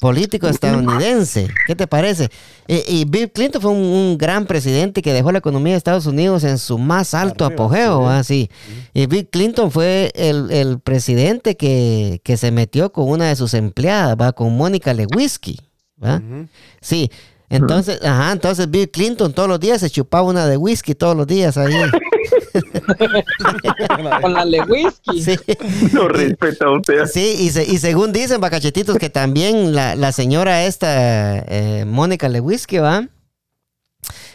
[0.01, 1.49] político estadounidense.
[1.67, 2.31] ¿Qué te parece?
[2.67, 6.45] Y Bill Clinton fue un, un gran presidente que dejó la economía de Estados Unidos
[6.45, 8.09] en su más alto Arriba, apogeo.
[8.09, 8.23] ¿ah?
[8.23, 8.51] Sí.
[8.95, 13.55] Y Bill Clinton fue el, el presidente que, que se metió con una de sus
[13.55, 14.33] empleadas, ¿va?
[14.33, 15.59] con Mónica Lewinsky.
[16.03, 16.23] ¿va?
[16.81, 17.11] Sí.
[17.51, 21.27] Entonces, ajá, entonces Bill Clinton todos los días se chupaba una de whisky todos los
[21.27, 21.73] días ahí.
[24.23, 25.23] Con la Lewinsky.
[25.23, 25.37] Sí.
[25.93, 27.07] Lo respeto a usted.
[27.07, 32.29] Sí, y, se- y según dicen, bacachetitos, que también la, la señora esta, eh, Mónica
[32.29, 33.07] Lewinsky, ¿va?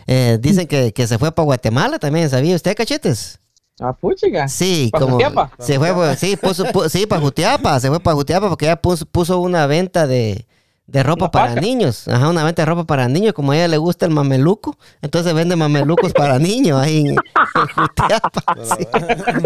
[0.08, 3.40] Eh, dicen que, que se fue para Guatemala también, ¿sabía usted, cachetes?
[3.80, 4.48] Ah, puchiga.
[4.48, 5.52] Sí, ¿Pa como Jutiapa?
[5.60, 9.06] se fue, sí, puso, pu- sí, para Jutiapa, se fue para Jutiapa porque ella puso,
[9.06, 10.46] puso una venta de,
[10.86, 11.62] de ropa Una para paca.
[11.62, 14.78] niños, ajá, una venta de ropa para niños, como a ella le gusta el mameluco,
[15.02, 17.10] entonces vende mamelucos para niños ahí en,
[17.56, 18.44] en Jutiapa.
[18.78, 18.88] sí.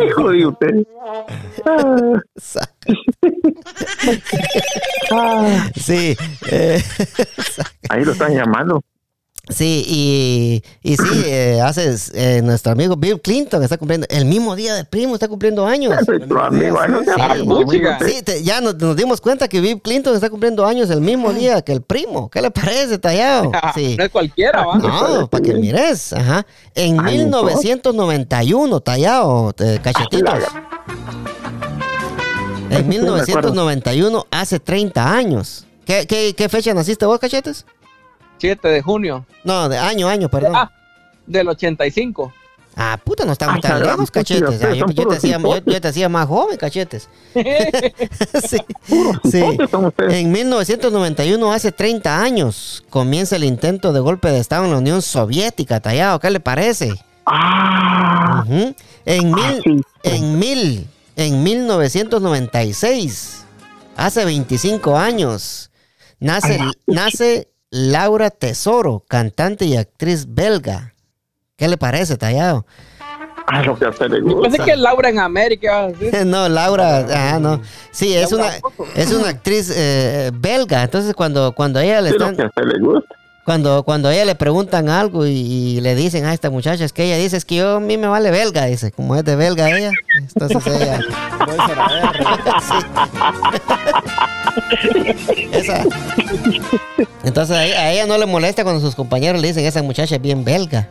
[0.08, 0.84] Hijo de usted.
[2.36, 2.76] Saca.
[5.76, 6.18] Sí,
[6.52, 6.84] eh,
[7.90, 8.82] Ahí lo están llamando.
[9.50, 14.56] Sí, y, y sí, eh, hace eh, nuestro amigo Bill Clinton está cumpliendo, el mismo
[14.56, 15.94] día del primo está cumpliendo años.
[16.08, 16.78] Nuestro amigo.
[17.70, 17.82] Sí.
[18.18, 21.34] Sí, te- ya nos, nos dimos cuenta que Bill Clinton está cumpliendo años el mismo
[21.34, 22.30] día que el primo.
[22.30, 23.52] ¿Qué le parece, tallado?
[23.76, 23.96] Sí.
[23.98, 24.78] No es cualquiera, va.
[24.80, 26.14] No, para que mires.
[26.14, 26.46] Ajá.
[26.76, 30.44] En Ay, 1991, tallado, eh, cachetitos.
[32.70, 35.66] En 1991, hace 30 años.
[35.86, 37.66] ¿Qué, qué, qué fecha naciste vos, cachetes?
[38.38, 39.26] 7 de junio.
[39.44, 40.56] No, de año, año, perdón.
[40.56, 40.72] Ah,
[41.26, 42.34] del 85.
[42.80, 44.64] Ah, puta, no estamos Ay, tan caramba, lejos, puta, cachetes.
[44.64, 47.10] Ah, yo, yo te hacía, yo- yo te hacía más joven, cachetes.
[47.34, 48.58] sí.
[49.32, 49.44] sí.
[50.10, 55.02] En 1991, hace 30 años, comienza el intento de golpe de Estado en la Unión
[55.02, 56.20] Soviética, tallado.
[56.20, 56.94] ¿Qué le parece?
[57.26, 58.76] Ah, Ujú.
[59.06, 59.82] En mil, sí.
[60.04, 63.44] en mil, en 1996,
[63.96, 65.72] hace 25 años,
[66.20, 70.94] nace, nace Laura Tesoro, cantante y actriz belga.
[71.56, 72.66] ¿Qué le parece, tallado?
[73.48, 74.66] ah, lo que a usted le Yo pensé gusta.
[74.66, 76.14] que Laura en América decir.
[76.26, 77.62] No, Laura, ah, no.
[77.92, 78.48] Sí, es una,
[78.96, 80.84] es una actriz eh, belga.
[80.84, 83.16] Entonces, cuando, cuando a ella le Sí, lo están, que a usted le gusta.
[83.48, 87.06] Cuando, cuando a ella le preguntan algo y, le dicen a esta muchacha, es que
[87.06, 89.70] ella dice, es que yo a mí me vale belga, dice, como es de belga
[89.70, 91.00] ella, entonces ella,
[95.54, 95.82] esa.
[97.24, 100.16] Entonces a ella, a ella no le molesta cuando sus compañeros le dicen, esa muchacha
[100.16, 100.90] es bien belga.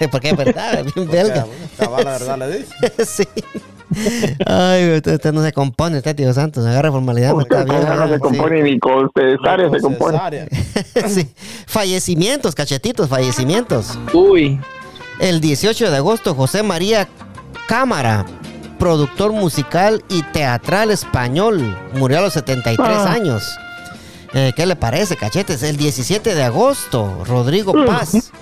[0.10, 1.46] Porque es verdad, es bien belga.
[1.78, 2.74] Cabal, la verdad le dice.
[3.06, 3.24] sí.
[4.46, 7.34] Ay, usted, usted no se compone, usted, tío Santos, agarra formalidad.
[7.34, 8.20] Usted está bien, no se sí.
[8.20, 10.48] compone ni con cesárea se compone.
[11.08, 11.28] Sí.
[11.66, 13.98] Fallecimientos, cachetitos, fallecimientos.
[14.14, 14.60] Uy.
[15.20, 17.06] El 18 de agosto, José María
[17.68, 18.24] Cámara,
[18.78, 23.12] productor musical y teatral español, murió a los 73 Ah.
[23.12, 23.56] años.
[24.34, 25.62] Eh, ¿Qué le parece, cachetes?
[25.62, 28.32] El 17 de agosto, Rodrigo Paz,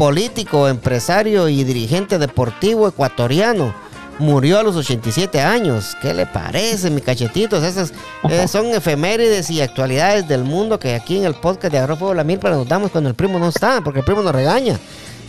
[0.00, 3.74] político, empresario y dirigente deportivo ecuatoriano,
[4.18, 5.94] murió a los 87 años.
[6.00, 7.62] ¿Qué le parece, mi cachetitos?
[7.62, 7.92] Esas
[8.30, 12.14] eh, son efemérides y actualidades del mundo que aquí en el podcast de Agarró Fuego
[12.14, 14.80] la Milpa nos damos cuando el primo no está, porque el primo nos regaña.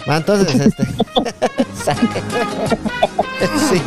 [0.10, 0.84] Va, entonces, este.
[3.70, 3.82] sí.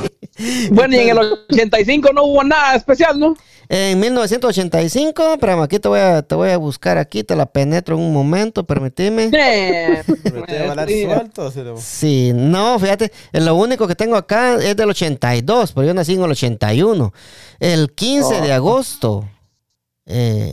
[0.70, 1.18] Bueno, y en el
[1.51, 3.37] 85 no hubo nada especial, ¿no?
[3.68, 7.97] En 1985, pero aquí te voy a, te voy a buscar aquí, te la penetro
[7.97, 8.64] en un momento,
[10.47, 10.87] que bailar
[11.81, 12.33] sí.
[12.35, 16.23] no, fíjate, eh, lo único que tengo acá es del 82, pero yo nací en
[16.25, 17.12] el 81.
[17.59, 19.29] El 15 de agosto,
[20.05, 20.53] eh,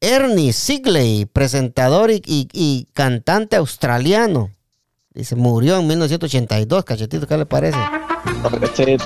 [0.00, 4.50] Ernie Sigley, presentador y, y- y cantante australiano,
[5.12, 7.76] dice, murió en 1982, cachetito, ¿qué le parece?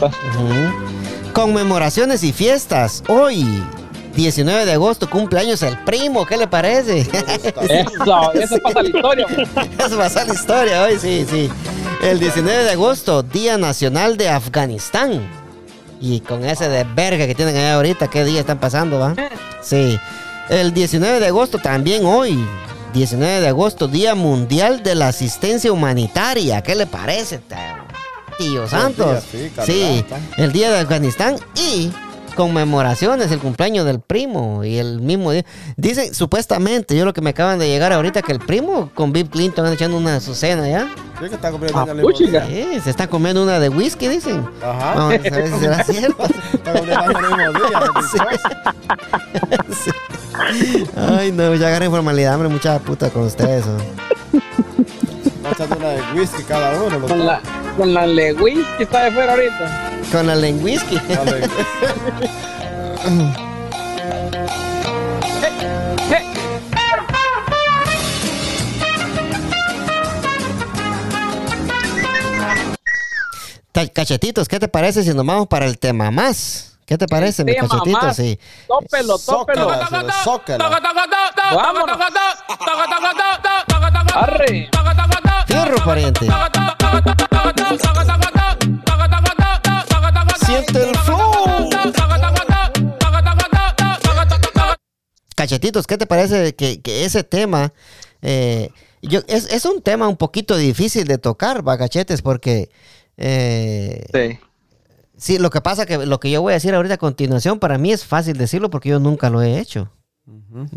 [0.07, 1.33] Ujú.
[1.33, 3.03] Conmemoraciones y fiestas.
[3.09, 3.63] Hoy,
[4.15, 6.27] 19 de agosto, cumpleaños el primo.
[6.27, 7.01] ¿Qué le parece?
[7.01, 9.27] Eso, eso pasa la historia.
[9.79, 11.51] Eso va a ser la historia hoy, sí, sí.
[12.03, 15.23] El 19 de agosto, Día Nacional de Afganistán.
[16.01, 19.15] Y con ese de verga que tienen allá ahorita, ¿qué día están pasando, va?
[19.63, 19.99] Sí.
[20.49, 22.45] El 19 de agosto, también hoy,
[22.93, 26.61] 19 de agosto, Día Mundial de la Asistencia Humanitaria.
[26.63, 27.82] ¿Qué le parece, tío
[28.69, 29.25] Santos?
[29.65, 30.05] sí,
[30.37, 31.91] el Día de Afganistán y
[32.35, 35.45] conmemoraciones, el cumpleaños del primo y el mismo día.
[35.77, 39.29] Dicen, supuestamente, yo lo que me acaban de llegar ahorita, que el primo con Bill
[39.29, 40.89] Clinton anda echando una su cena ya.
[41.21, 42.47] Sí, que está comiendo Ah, puchica.
[42.47, 42.65] día.
[42.75, 44.45] Sí, se están comiendo una de whisky, dicen.
[44.63, 44.95] Ajá.
[44.95, 46.25] Vamos a ver si será cierto.
[46.55, 47.81] Está comiendo en el mismo día.
[49.51, 49.91] el Sí.
[50.97, 53.65] Ay, no, ya agarren formalidad, hombre, mucha puta con ustedes.
[53.67, 53.77] ¿no?
[55.45, 56.99] Va echando una de whisky cada uno.
[56.99, 57.41] los Con la,
[57.77, 59.91] con la Lewis que está de fuera ahorita.
[60.13, 60.35] Con la.
[73.73, 76.72] Ta- Cachetitos, ¿qué te parece si nos vamos para el tema más?
[76.87, 78.13] ¿Qué te parece, mi cachetito?
[78.15, 78.39] Sí.
[78.67, 79.69] Tópelo, tópelo.
[81.55, 81.99] Vámonos.
[84.15, 84.69] Arre.
[85.47, 86.27] Fierro, pariente.
[90.45, 91.71] Siente el flow.
[95.35, 97.73] Cachetitos, ¿qué te parece que, que ese tema
[98.21, 98.71] eh,
[99.03, 102.71] yo, es, es un tema un poquito difícil de tocar, va, cachetes, porque
[103.17, 104.39] eh, Sí.
[105.23, 107.79] Sí, lo que pasa que lo que yo voy a decir ahorita a continuación, para
[107.79, 109.91] mí es fácil decirlo porque yo nunca lo he hecho,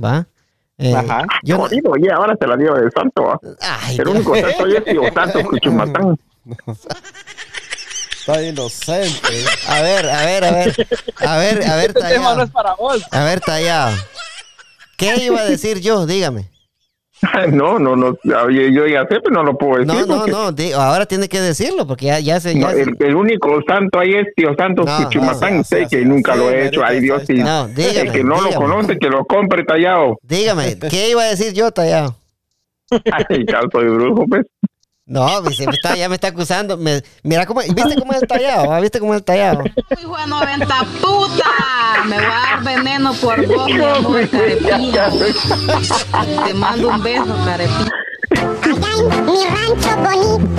[0.03, 0.27] ¿va?
[0.77, 1.23] Eh, Ajá.
[1.43, 3.39] yo no- Jodido, oye, ahora se la dio de santo.
[3.62, 6.17] Ay, El único santo es tío santo, Cuchumatán.
[8.19, 9.45] Está inocente.
[9.67, 10.88] a ver, a ver, a ver,
[11.25, 12.43] a ver, a ver, Este tema no tallado.
[12.43, 13.03] es para vos.
[13.12, 13.95] A ver, tallado.
[14.97, 16.05] ¿Qué iba a decir yo?
[16.05, 16.49] Dígame.
[17.51, 18.15] No, no, no.
[18.23, 20.06] Yo, ya sé, pero no lo puedo decir.
[20.08, 22.54] No, no, no, ahora tiene que decirlo porque ya, ya se...
[22.56, 25.88] no, Ya se- el, el único santo ahí es tío santo No, no, sé sí,
[25.89, 26.84] que sí, nunca sí, lo he hecho.
[26.84, 27.34] Ay, Dios, sí.
[27.36, 28.56] No, dígame, el que no lo dígame.
[28.65, 30.17] conoce, que lo compre tallado.
[30.21, 32.15] Dígame, ¿qué iba a decir yo, tallado?
[32.91, 34.45] Ay, ya soy brujo, pues.
[35.08, 36.78] No, me- se me está, ya me está acusando.
[36.78, 38.74] Me- mira cómo, ¿viste cómo es el tallado?
[38.74, 38.80] ¿Ah?
[38.80, 39.63] ¿Viste cómo es el tallado?
[40.02, 41.44] Hijo de 90 puta.
[42.08, 45.10] Me va a dar veneno por vos, mi amor, carepilla.
[46.48, 47.91] Te mando un beso, carepilla.
[48.63, 50.50] Allá en mi rancho bonito.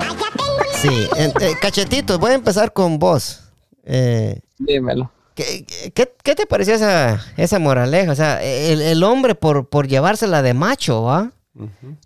[0.00, 3.40] Allá tengo Sí, en- eh, cachetitos, voy a empezar con vos.
[3.84, 5.10] Eh, Dímelo.
[5.34, 8.10] ¿qué, qué, qué te pareció esa, esa moraleja?
[8.10, 11.30] O sea, el, el hombre por, por llevársela de macho, ¿va?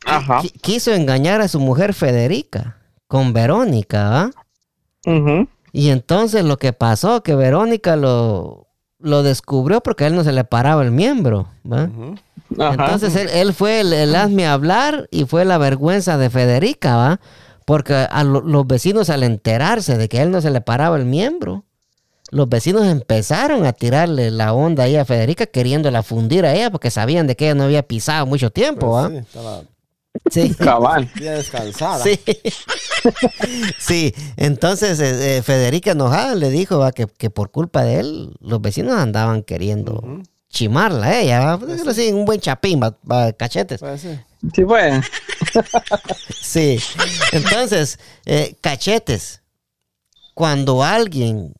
[0.04, 0.42] Ajá.
[0.60, 4.30] Quiso engañar a su mujer Federica con Verónica, ¿va?
[5.72, 10.32] Y entonces lo que pasó, que Verónica lo, lo descubrió porque a él no se
[10.32, 11.90] le paraba el miembro, ¿va?
[12.72, 17.20] Entonces él, él fue el, el hazme hablar y fue la vergüenza de Federica, ¿va?
[17.64, 20.96] Porque a lo- los vecinos al enterarse de que a él no se le paraba
[20.96, 21.64] el miembro,
[22.32, 26.90] los vecinos empezaron a tirarle la onda ahí a Federica queriéndola fundir a ella porque
[26.90, 29.08] sabían de que ella no había pisado mucho tiempo, ¿ah?
[29.10, 29.62] Pues sí, estaba
[30.30, 30.54] Sí.
[30.58, 31.10] Cabal.
[31.14, 32.02] descansada.
[32.02, 32.18] Sí.
[33.78, 36.92] sí, entonces eh, eh, Federica enojada le dijo ¿va?
[36.92, 42.24] que, que por culpa de él los vecinos andaban queriendo chimarla a ella, así, un
[42.24, 42.96] buen chapín, ¿va?
[43.10, 43.32] ¿va?
[43.32, 43.80] cachetes.
[43.80, 44.18] Pues sí.
[44.54, 45.04] Sí, pues.
[46.40, 46.78] Sí,
[47.32, 49.42] entonces, eh, cachetes,
[50.34, 51.54] cuando alguien,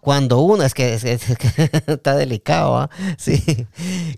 [0.00, 2.90] cuando uno, es que, es que- es que está delicado, ¿ah?
[3.18, 3.66] Sí,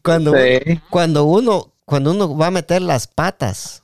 [0.02, 0.80] cuando, Sí.
[0.90, 3.82] cuando uno, cuando uno va a meter las patas,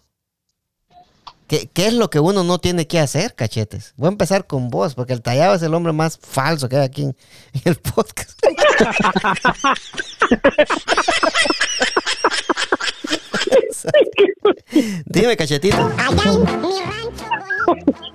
[1.46, 3.94] ¿qué, qué es lo que uno no tiene que hacer, cachetes?
[3.96, 6.84] Voy a empezar con vos, porque el tallado es el hombre más falso que hay
[6.84, 7.16] aquí en,
[7.54, 8.40] en el podcast.
[15.06, 15.76] Dime, cachetito.
[15.98, 17.24] Allá en mi rancho
[17.66, 18.07] bonito.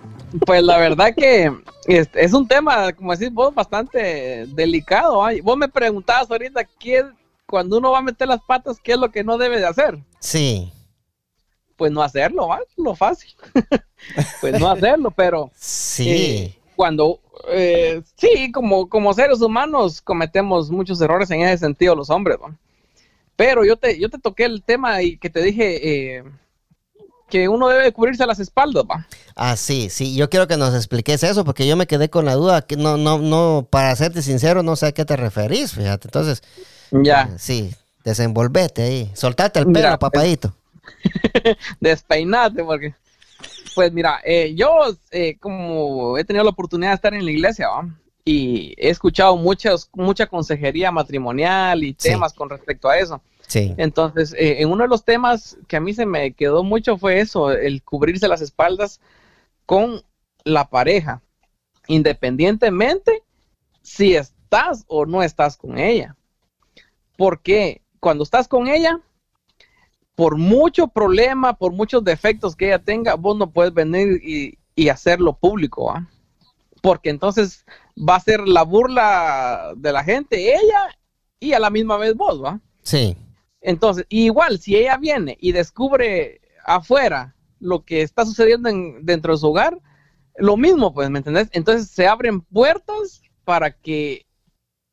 [0.46, 1.52] Pues la verdad que
[1.88, 5.24] es, es un tema, como decís vos, bastante delicado.
[5.24, 5.32] ¿ah?
[5.42, 7.04] Vos me preguntabas ahorita qué,
[7.46, 10.00] cuando uno va a meter las patas, ¿qué es lo que no debe de hacer?
[10.20, 10.72] Sí,
[11.76, 12.62] Pues no hacerlo, ¿va?
[12.78, 13.32] Lo fácil.
[14.42, 16.10] pues no hacerlo, pero sí.
[16.10, 17.20] eh, cuando,
[17.50, 22.56] eh, sí, como, como seres humanos cometemos muchos errores en ese sentido los hombres, ¿va?
[23.36, 26.24] Pero yo te, yo te toqué el tema y que te dije eh,
[27.34, 29.08] que uno debe cubrirse las espaldas, ¿va?
[29.36, 32.36] Ah, sí, sí, yo quiero que nos expliques eso porque yo me quedé con la
[32.36, 36.10] duda, que no, no, no, para serte sincero, no sé a qué te referís, fíjate.
[36.10, 36.44] Entonces,
[36.92, 37.24] Ya.
[37.24, 40.54] eh, sí, desenvolvete ahí, soltate el pelo, Mira, papadito.
[41.80, 42.94] despeinate porque
[43.74, 47.70] pues mira eh, yo eh, como he tenido la oportunidad de estar en la iglesia
[47.70, 47.88] ¿va?
[48.26, 52.10] y he escuchado muchas mucha consejería matrimonial y Sí.
[52.10, 55.80] temas con respecto a eso Sí, entonces eh, en uno de los temas que a
[55.80, 59.00] mí se me quedó mucho fue eso el cubrirse las espaldas
[59.66, 60.02] con
[60.44, 61.22] la pareja
[61.88, 63.22] independientemente
[63.82, 66.16] si estás o no estás con ella
[67.18, 69.00] porque cuando estás con ella
[70.16, 74.90] por mucho problema, por muchos defectos que ella tenga, vos no puedes venir y, y
[74.90, 76.08] hacerlo público, ¿ah?
[76.82, 77.66] Porque entonces
[77.98, 80.98] va a ser la burla de la gente, ella
[81.40, 82.60] y a la misma vez vos, ¿va?
[82.84, 83.18] sí,
[83.64, 89.40] Entonces, igual, si ella viene y descubre afuera lo que está sucediendo en- dentro de
[89.40, 89.80] su hogar,
[90.38, 91.50] lo mismo, pues, ¿me entendés?
[91.54, 94.26] Entonces se abren puertas para que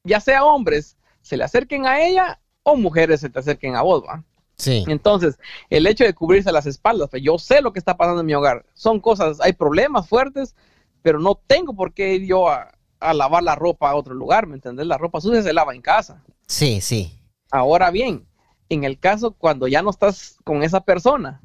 [0.05, 4.03] ya sea hombres se le acerquen a ella o mujeres se te acerquen a vos,
[4.05, 4.25] ¿va?
[4.59, 5.39] sí, Entonces,
[5.71, 8.35] el hecho de cubrirse las espaldas, pues yo sé lo que está pasando en mi
[8.35, 8.65] hogar.
[8.75, 10.57] Son cosas, hay problemas fuertes,
[11.03, 14.47] pero no tengo por qué ir yo a, a lavar la ropa a otro lugar,
[14.47, 14.87] ¿me entendés?
[14.87, 16.25] La ropa sucia se lava en casa.
[16.49, 17.19] sí, sí,
[17.51, 18.27] Ahora bien,
[18.71, 21.43] en el caso cuando ya no estás con esa persona,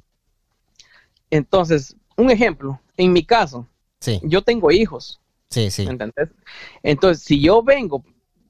[1.29, 3.67] entonces, un ejemplo, en mi caso,
[3.99, 6.29] sí, yo tengo hijos, sí, sí, ¿me entendés?
[6.83, 8.05] Entonces, si yo vengo,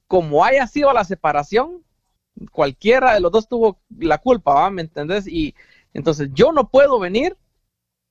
[0.06, 1.82] como haya sido la separación,
[2.52, 4.70] cualquiera de los dos tuvo la culpa, ¿va?
[4.70, 5.26] ¿me entendés?
[5.26, 5.54] Y
[5.94, 7.36] entonces yo no puedo venir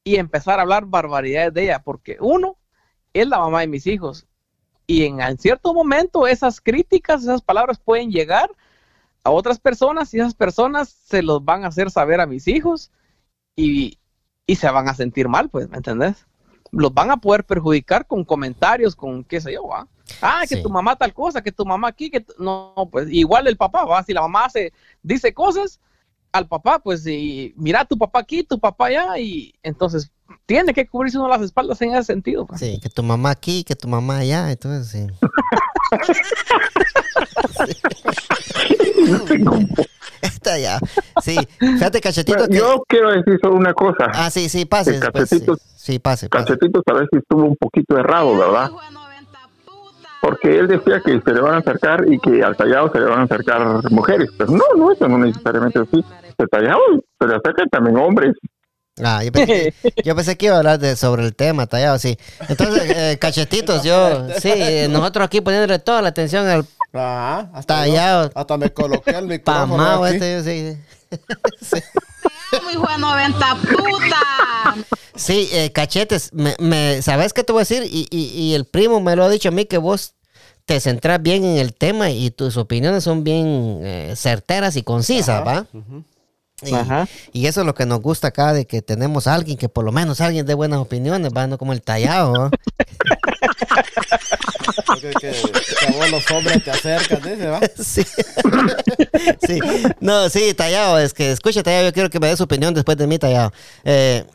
[0.03, 2.57] y empezar a hablar barbaridades de ella, porque uno,
[3.13, 4.25] es la mamá de mis hijos.
[4.87, 8.51] Y en, en cierto momento esas críticas, esas palabras pueden llegar
[9.25, 12.91] a otras personas y esas personas se los van a hacer saber a mis hijos
[13.55, 13.97] y,
[14.47, 16.25] y se van a sentir mal, pues, ¿me entendés?
[16.71, 19.87] Los van a poder perjudicar con comentarios, con qué sé yo, ¿va?
[20.21, 20.61] Ah, que Sí.
[20.63, 23.83] tu mamá tal cosa, que tu mamá aquí, que tu- no, pues igual el papá,
[23.85, 24.03] ¿va?
[24.03, 25.79] Si la mamá hace, dice cosas
[26.31, 30.11] al papá, pues y mira tu papá aquí, tu papá allá, y entonces
[30.45, 32.45] tiene que cubrirse uno las espaldas en ese sentido.
[32.45, 32.59] pues.
[32.59, 35.07] sí, que tu mamá aquí, que tu mamá allá, entonces sí.
[40.21, 40.79] Está ya,
[41.21, 42.57] sí, fíjate, cachetito, que...
[42.57, 44.05] yo quiero decir solo una cosa.
[44.13, 46.45] Ah, sí, sí, pase, El después, sí, cachetito- sí, pase, pase.
[46.45, 48.69] Cachetito a ver si estuvo un poquito errado, ¿verdad?
[48.69, 50.09] Hijo de 90 puta.
[50.21, 53.05] Porque él decía que se le van a acercar y que al tallado se le
[53.05, 54.29] van a acercar mujeres.
[54.37, 56.03] Pero no, no, eso no necesariamente así.
[56.37, 56.79] Al tallado
[57.19, 58.33] se le acercan también hombres.
[59.03, 61.99] Ah, yo pensé, que, yo pensé que iba a hablar de, sobre el tema, tallado,
[61.99, 62.17] sí.
[62.47, 67.75] Entonces, eh, cachetitos, yo, sí, eh, nosotros aquí poniéndole toda la atención al Ajá, hasta,
[67.75, 68.29] Tallado.
[68.29, 70.15] yo- hasta me coloqué el micrófono aquí.
[70.15, 71.17] este, sí.
[71.61, 71.79] Sí,
[72.57, 74.75] amo, hijo de 90 puta.
[75.15, 77.83] Sí, eh, cachetes, me, me- ¿sabes qué te voy a decir?
[77.83, 80.13] Y, y, y el primo me lo ha dicho a mí que vos
[80.65, 85.41] te centras bien en el tema y tus opiniones son bien eh, certeras y concisas,
[85.41, 85.67] Ajá, ¿va?
[85.73, 86.03] ujú.
[86.65, 87.07] Y, Ajá.
[87.31, 89.83] y eso es lo que nos gusta acá, de que tenemos a alguien que por
[89.85, 91.47] lo menos alguien de buenas opiniones, ¿va?
[91.47, 92.49] No como el tallado, ¿va?
[95.01, 97.59] Que, que, que a vos los hombres te acercan, dice, ¿va?
[97.77, 98.03] Sí.
[99.47, 99.59] sí.
[99.99, 102.97] No, sí, Tallado, es que escucha, Tallado, yo quiero que me des su opinión después
[102.97, 103.51] de mí, Tallado.
[103.83, 104.25] Eh.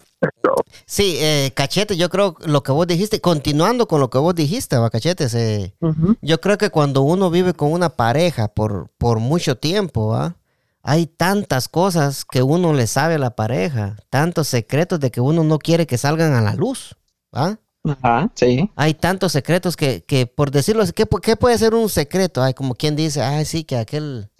[0.85, 4.77] Sí, eh, Cachete, yo creo lo que vos dijiste, continuando con lo que vos dijiste,
[4.77, 5.75] va, Cachetes, eh,
[6.21, 10.37] yo creo que cuando uno vive con una pareja por, por mucho tiempo, ¿va?
[10.83, 15.45] Hay tantas cosas que uno le sabe a la pareja, tantos secretos de que uno
[15.45, 16.97] no quiere que salgan a la luz.
[17.35, 17.59] ¿va?
[17.85, 18.71] Ajá, sí.
[18.77, 22.43] Hay tantos secretos que, que por decirlo así, ¿qué, qué puede ser un secreto?
[22.43, 24.31] Hay como quien dice, ay, sí, que aquel,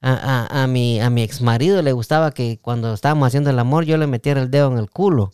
[0.00, 3.58] a, a, a mi, a mi ex marido le gustaba que cuando estábamos haciendo el
[3.58, 5.32] amor yo le metiera el dedo en el culo.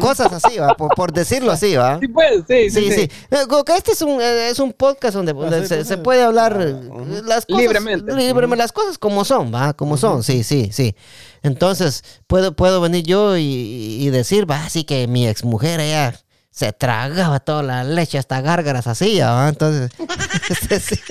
[0.00, 0.74] Cosas así, ¿va?
[0.74, 1.98] Por, por decirlo así, ¿va?
[2.00, 3.36] Sí, pues, sí, sí, Sí, sí.
[3.48, 6.00] Como que Este es un, eh, es un podcast donde, donde sí, se, se sí.
[6.02, 8.12] puede hablar las cosas, Libremente.
[8.12, 9.74] libreme- las cosas como son, ¿va?
[9.74, 10.94] Como son, sí, sí, sí.
[11.42, 16.14] Entonces, puedo, puedo venir yo y, y decir, va, así que mi exmujer, ella
[16.50, 19.48] se tragaba toda la leche, hasta gárgaras así, ¿va?
[19.48, 19.90] Entonces,
[20.50, 20.96] este, sí.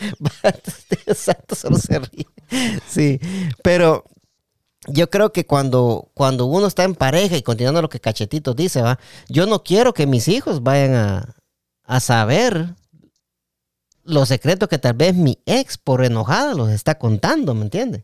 [1.14, 2.26] Santo, solo se ríe.
[2.88, 3.20] Sí,
[3.62, 4.04] pero
[4.86, 8.82] yo creo que cuando, cuando uno está en pareja y continuando lo que Cachetito dice,
[8.82, 11.36] va, yo no quiero que mis hijos vayan a,
[11.84, 12.74] a saber
[14.04, 18.02] los secretos que tal vez mi ex por enojada los está contando, ¿me entiendes?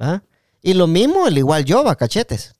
[0.00, 0.22] ¿Va?
[0.62, 2.54] Y lo mismo, el igual yo, va, cachetes.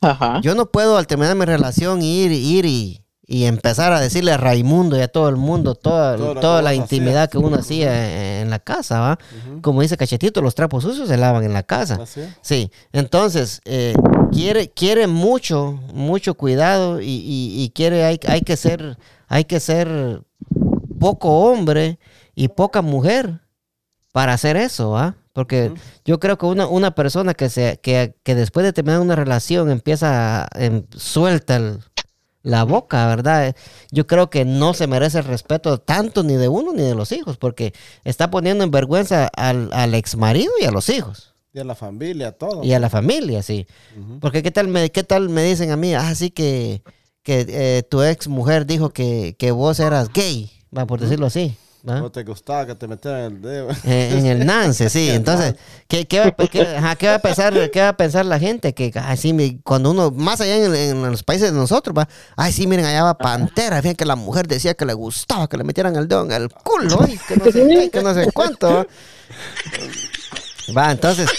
[0.00, 0.40] Ajá.
[0.42, 4.36] Yo no puedo al terminar mi relación ir, ir y, y empezar a decirle a
[4.36, 8.58] Raimundo y a todo el mundo toda, toda la intimidad que uno hacía en la
[8.60, 9.18] casa, ¿va?
[9.62, 11.96] Como dice Cachetito, los trapos sucios se lavan en la casa.
[12.40, 13.94] Sí, entonces eh,
[14.30, 18.96] quiere, quiere mucho, mucho cuidado y, y- y quiere, hay, hay que ser,
[19.26, 20.22] hay que ser
[21.00, 21.98] poco hombre
[22.34, 23.40] y poca mujer
[24.12, 25.16] para hacer eso, ¿ah?
[25.32, 25.72] Porque
[26.06, 29.70] yo creo que una, una persona que, se, que, que después de terminar una relación
[29.70, 31.80] empieza a, em, suelta el-
[32.46, 33.56] la boca, ¿verdad?
[33.90, 37.10] Yo creo que no se merece el respeto tanto ni de uno ni de los
[37.10, 37.74] hijos, porque
[38.04, 41.34] está poniendo en vergüenza al, al ex marido y a los hijos.
[41.52, 42.62] Y a la familia, todo.
[42.62, 43.66] Y a la familia, sí.
[44.20, 46.82] Porque qué tal me, qué tal me dicen a mí, ah, sí que,
[47.24, 51.56] que eh, tu ex mujer dijo que, que vos eras gay, va por decirlo así.
[51.86, 53.68] No te gustaba que te metieran el dedo.
[53.84, 55.08] Eh, en el Nance, sí.
[55.10, 55.54] Entonces,
[55.86, 58.74] ¿qué, qué, va, qué- ajá, qué va a pensar, qué va a pensar la gente?
[58.74, 62.08] Que, ay, sí, mi- cuando uno, más allá en, en los países de nosotros, va,
[62.36, 65.56] ay, sí, miren, allá va Pantera, fíjense que la mujer decía que le gustaba que
[65.56, 68.68] le metieran el dedo en el culo, y que no sé que no sé cuánto.
[68.68, 68.86] Va,
[70.76, 71.30] Va, entonces,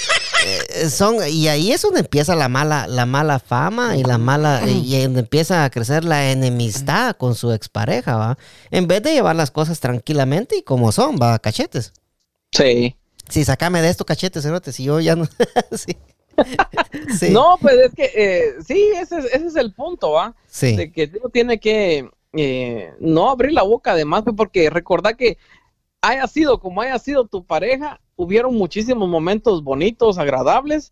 [0.89, 5.01] son, y ahí es donde empieza la mala, la mala fama y la mala, y
[5.03, 8.37] donde empieza a crecer la enemistad con su expareja, va.
[8.71, 11.93] En vez de llevar las cosas tranquilamente y como son, va, cachetes.
[12.51, 12.95] Sí.
[13.29, 15.25] Sí, sacame de esto, cachetes, cerote, si yo ya no.
[15.71, 15.97] sí.
[17.19, 17.29] sí.
[17.31, 20.35] No, pues es que eh, sí, ese es, ese es el punto, ¿va?
[20.47, 20.75] Sí.
[20.75, 25.37] De que uno tiene que eh, no abrir la boca además, pues, porque recordar que
[26.01, 30.91] haya sido como haya sido tu pareja, hubieron muchísimos momentos bonitos, agradables,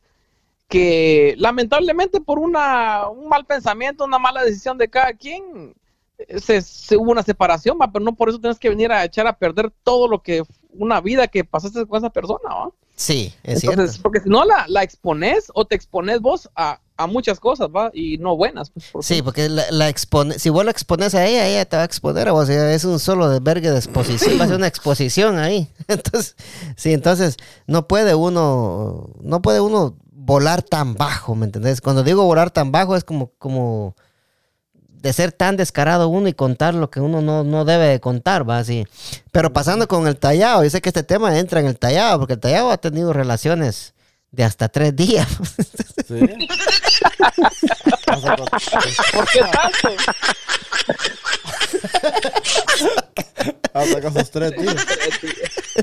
[0.69, 5.75] que lamentablemente por una, un mal pensamiento, una mala decisión de cada quien,
[6.17, 7.91] eh, se, se hubo una separación, ¿va?
[7.91, 11.01] pero no por eso tienes que venir a echar a perder todo lo que, una
[11.01, 12.69] vida que pasaste con esa persona, ¿va?
[12.95, 14.03] Sí, es Entonces, cierto.
[14.03, 17.91] porque si no la, la expones o te expones vos a, a muchas cosas, ¿va?
[17.93, 18.69] Y no buenas.
[18.69, 21.83] Pues, porque- Sí, porque la, expone, si vos la expones a ella, ella te va
[21.83, 22.47] a exponer a vos.
[22.49, 25.69] Es un solo desvergue de exposición, va a ser una exposición ahí.
[25.87, 26.35] Entonces,
[26.77, 27.37] sí, entonces
[27.67, 31.81] no puede uno, no puede uno volar tan bajo, ¿me entendés?
[31.81, 33.95] Cuando digo volar tan bajo es como, como
[34.73, 38.49] de ser tan descarado uno y contar lo que uno no, no debe de contar,
[38.49, 38.87] va así.
[39.31, 42.33] Pero pasando con el tallado, yo sé que este tema entra en el tallado, porque
[42.33, 43.93] el tallado ha tenido relaciones
[44.35, 45.27] de hasta tres días.
[46.07, 46.19] Sí.
[49.13, 49.89] ¿Por qué tanto?
[53.73, 54.53] hasta con sus tres.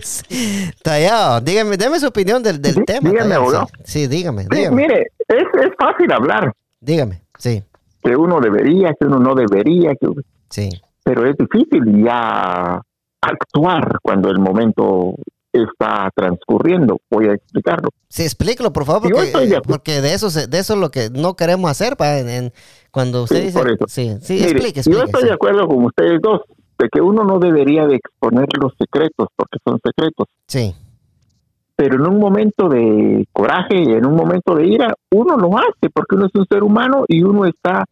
[0.03, 0.70] Sí.
[0.82, 3.11] Tallado, dígame, deme su opinión del, del tema.
[3.11, 3.68] dígame, Tallado.
[3.84, 4.76] Sí, sí, dígame, Sí, dígame.
[4.82, 7.62] mire, es, es fácil hablar, Dígame, sí,
[8.03, 10.09] que uno debería, que uno no debería, que,
[10.50, 10.70] sí.
[11.05, 12.80] pero es difícil ya
[13.20, 15.14] actuar cuando el momento
[15.53, 16.98] está transcurriendo.
[17.11, 17.90] Voy a explicarlo.
[18.09, 19.62] Sí, explícalo, por favor, Yo porque, de acuerdo.
[19.66, 22.53] porque de eso se- de eso es lo que no queremos hacer, pa, en, en-
[22.90, 23.59] cuando usted Sí, dice...
[23.59, 23.84] por eso.
[23.88, 25.05] Sí, sí, Mire, explique, yo explique.
[25.05, 25.26] estoy sí.
[25.28, 26.40] de acuerdo con ustedes dos,
[26.78, 30.26] de que uno no debería de exponer los secretos, porque son secretos.
[30.46, 30.74] Sí,
[31.76, 35.88] Pero en un momento de coraje y en un momento de ira, uno lo hace,
[35.92, 37.84] porque uno es un ser humano y uno está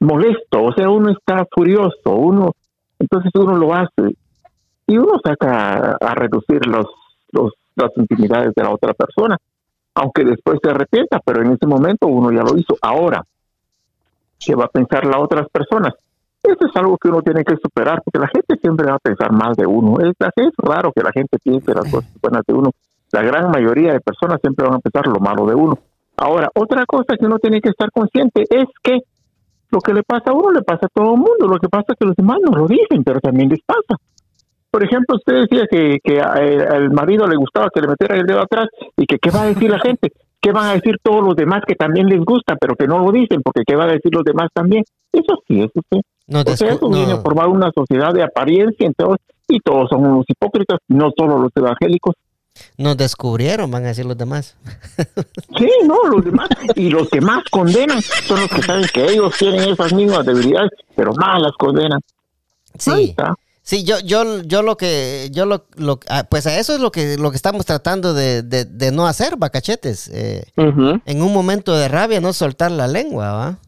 [0.00, 2.52] molesto, o sea, uno está furioso, uno,
[2.98, 4.14] entonces uno lo hace
[4.86, 6.86] y uno saca a reducir los,
[7.30, 9.36] los, las intimidades de la otra persona,
[9.94, 12.76] aunque después se arrepienta, pero en ese momento uno ya lo hizo.
[12.80, 13.22] Ahora,
[14.38, 15.94] ¿qué va a pensar las otras personas?
[16.42, 19.32] Eso es algo que uno tiene que superar, porque la gente siempre va a pensar
[19.32, 20.00] más de uno.
[20.00, 22.70] Es, es raro que la gente piense las cosas buenas de uno.
[23.12, 25.78] La gran mayoría de personas siempre van a pensar lo malo de uno.
[26.16, 29.00] Ahora, otra cosa que uno tiene que estar consciente es que
[29.70, 31.46] lo que le pasa a uno le pasa a todo el mundo.
[31.46, 33.96] Lo que pasa es que los demás no lo dicen, pero también les pasa.
[34.72, 38.26] Por ejemplo, usted decía que, que eh, al marido le gustaba que le metiera el
[38.26, 40.10] dedo atrás y que qué va a decir la gente,
[40.40, 43.12] qué van a decir todos los demás que también les gusta, pero que no lo
[43.12, 44.82] dicen, porque qué van a decir los demás también.
[45.12, 46.00] Eso sí, eso sí.
[46.26, 50.06] No, O sea, eso viene a formar una sociedad de apariencia, entonces, y todos son
[50.06, 52.14] unos hipócritas, no solo los evangélicos.
[52.78, 54.56] Nos descubrieron, van a decir los demás.
[55.58, 59.36] Sí, no, los demás, y los que más condenan son los que saben que ellos
[59.38, 62.00] tienen esas mismas debilidades, pero más las condenan.
[62.72, 63.10] Ahí Sí.
[63.10, 63.34] está.
[63.64, 66.90] Sí, yo, yo, yo lo que, yo lo, lo- ah, pues a eso es lo
[66.90, 70.08] que, lo que estamos tratando de, de, de no hacer, bacachetes.
[70.12, 73.58] Eh, en un momento de rabia no soltar la lengua, ¿va?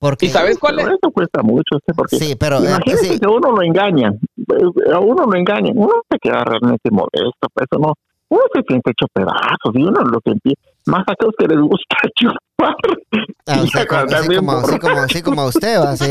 [0.00, 0.86] Porque, ¿Y sabes cuál es?
[0.86, 1.92] Eso cuesta mucho, ¿sí?
[1.96, 3.18] porque Sí, pero, eh, imagínate sí.
[3.20, 7.48] que a uno lo engañan, eh, a uno lo engañan, uno se queda realmente molesto,
[7.52, 7.94] pues eso no,
[8.28, 11.58] uno se siente hecho pedazos y uno lo que empieza, más a aquellos que les
[11.60, 12.74] gusta chupar.
[13.46, 15.96] Ah, ya cuando como- así, como, así, como, así como usted, ¿va?
[15.96, 16.04] Sí,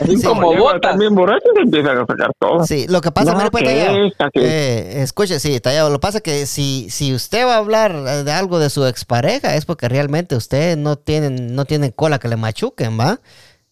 [0.00, 0.22] así sí.
[0.26, 0.80] como botas.
[0.80, 2.64] también borrachos empiezan a sacar todo.
[2.64, 5.90] Sí, lo que pasa, No, mire, pues, que Tallado, esta, que- eh, escuche, sí, Tallado,
[5.90, 8.86] lo que pasa es que si, si usted va a hablar de algo de su
[8.86, 13.20] expareja es porque realmente usted no tiene, no tiene cola que le machuquen, ¿va?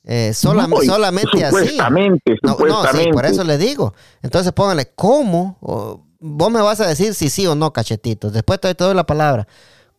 [0.06, 1.56] Eh, solam- No, solamente así.
[1.56, 3.04] Supuestamente, No, no, supuestamente.
[3.04, 3.94] sí, por eso le digo.
[4.22, 5.56] Entonces póngale, ¿cómo?
[5.62, 8.30] O, vos me vas a decir si sí o no, cachetito.
[8.30, 9.46] Después te, te doy la palabra.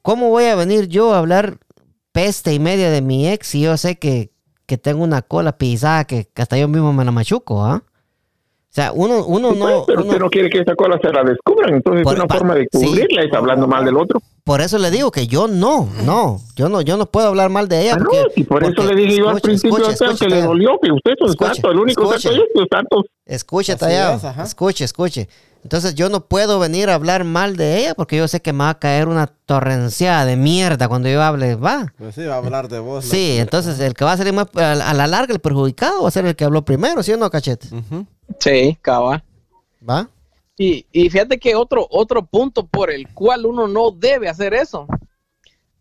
[0.06, 1.58] ¿Cómo voy a venir yo a hablar
[2.12, 4.30] peste y media de mi ex si yo sé que,
[4.68, 7.82] que tengo una cola pisada que, que hasta yo mismo me la machuco, ah?
[7.84, 9.84] O sea, uno, uno Sí, pues, no...
[9.88, 12.38] pero uno- usted no quiere que esa cola se la descubran, entonces Por- una pa-
[12.38, 12.86] forma de sí.
[12.86, 14.22] cubrirla es hablando mal del otro.
[14.44, 17.68] por eso le digo que yo no, no, yo no, yo no puedo hablar mal
[17.68, 17.94] de ella.
[17.96, 20.42] Ah, no, porque- y por eso le dije yo al principio escuche, escuche, que le
[20.44, 22.30] dolió que usted es un santo, el único escuche.
[22.30, 23.06] santo es los santos.
[23.26, 24.18] Escuche, Tallado.
[24.18, 25.28] es, escuche, escuche.
[25.66, 28.66] Entonces yo no puedo venir a hablar mal de ella porque yo sé que me
[28.66, 31.56] va a caer una torrenciada de mierda cuando yo hable.
[31.56, 31.92] Va.
[31.98, 33.04] Pues sí, va a hablar de vos.
[33.04, 36.12] Sí, entonces el que va a salir más a, la larga, el perjudicado va a
[36.12, 37.76] ser el que habló primero, ¿sí o no, cachete?
[37.76, 38.06] Ujú.
[38.40, 39.24] Sí, cabal.
[39.90, 40.08] ¿Va?
[40.56, 44.86] Y, y fíjate que otro, otro punto por el cual uno no debe hacer eso.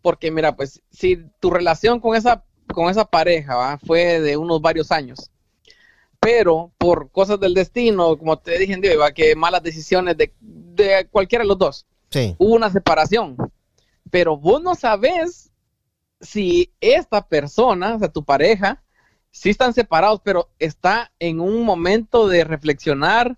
[0.01, 3.77] Porque mira, pues si tu relación con esa, con esa pareja ¿va?
[3.77, 5.29] fue de unos varios años,
[6.25, 9.11] pero por cosas del destino, como te dije, ¿va?
[9.11, 12.35] que malas decisiones de, de cualquiera de los dos, Sí.
[12.39, 13.37] hubo una separación.
[14.09, 15.51] Pero vos no sabes
[16.19, 18.81] si esta persona, o sea, tu pareja,
[19.29, 23.37] sí están separados, pero está en un momento de reflexionar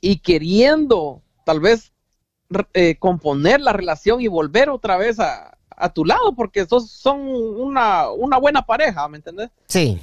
[0.00, 1.92] y queriendo tal vez
[2.74, 7.22] eh, componer la relación y volver otra vez a, a tu lado, porque sos, son
[7.26, 9.50] una, una buena pareja, ¿me entendés?
[9.66, 9.98] Sí.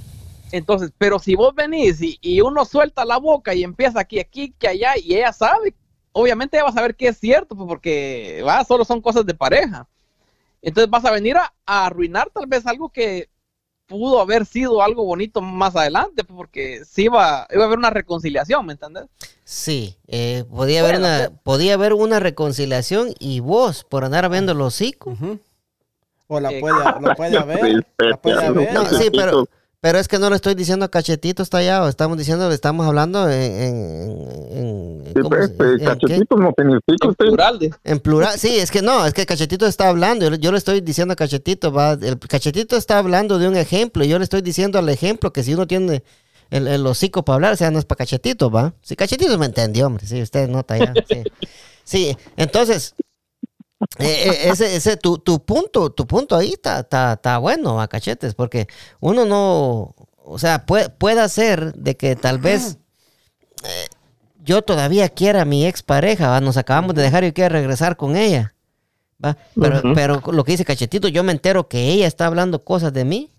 [0.52, 4.54] Entonces, pero si vos venís y, y uno suelta la boca y empieza aquí, aquí,
[4.58, 5.76] que allá, y ella sabe,
[6.12, 9.34] obviamente ella va a saber que es cierto, pues, porque va, solo son cosas de
[9.36, 9.88] pareja.
[10.62, 13.30] Entonces vas a venir a, a arruinar tal vez algo que
[13.88, 17.90] pudo haber sido algo bonito más adelante, pues, porque sí iba, iba a haber una
[17.90, 19.06] reconciliación, ¿me entendés?
[19.44, 19.98] Sí.
[20.08, 25.18] eh, podía, haber una, podía haber una reconciliación y vos, por andar viendo los hocico.
[26.28, 27.86] O la Eh, puede, la puede ver.
[27.98, 28.74] La puede ver.
[28.74, 29.46] No, sí, pero,
[29.82, 33.42] pero es que no le estoy diciendo a cachetito tallado, estamos diciendo, estamos hablando en...
[33.42, 35.86] en, en- Sí, ¿cómo pues, eh, qué?
[36.36, 37.16] no En usted.
[37.26, 40.40] plural de- En plural, sí, es que no, es que Cachetito está hablando, yo, le-
[40.40, 44.08] yo le estoy diciendo a Cachetito, va, el Cachetito está hablando de un ejemplo, y
[44.08, 46.04] yo le estoy diciendo al ejemplo que si uno tiene
[46.52, 48.74] el, el hocico para hablar, o sea, no es para Cachetito, va.
[48.82, 51.24] Si Cachetito me entendió, hombre, sí, usted nota ya, sí.
[51.84, 52.94] Sí, entonces,
[54.00, 57.88] eh, eh, ese, ese, tu, tu punto, tu punto ahí está, está, está bueno, a
[57.88, 58.68] Cachetes, porque
[59.00, 62.78] uno no, o sea, puede, puede ser de que tal vez
[63.64, 63.88] eh,
[64.44, 66.42] yo todavía quiera a mi expareja, ¿va?
[66.42, 68.54] nos acabamos de dejar y quiero regresar con ella.
[69.24, 69.38] ¿va?
[69.56, 73.06] Pero, pero lo que dice Cachetito, yo me entero que ella está hablando cosas de
[73.06, 73.34] mí.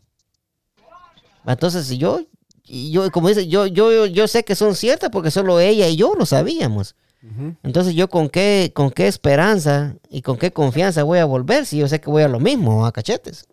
[1.46, 2.20] Entonces yo,
[2.64, 6.14] yo como dice, yo, yo, yo sé que son ciertas porque solo ella y yo
[6.14, 6.94] lo sabíamos.
[7.62, 11.76] Entonces yo con qué, con qué esperanza y con qué confianza voy a volver si
[11.76, 13.46] yo sé que voy a lo mismo, a cachetes.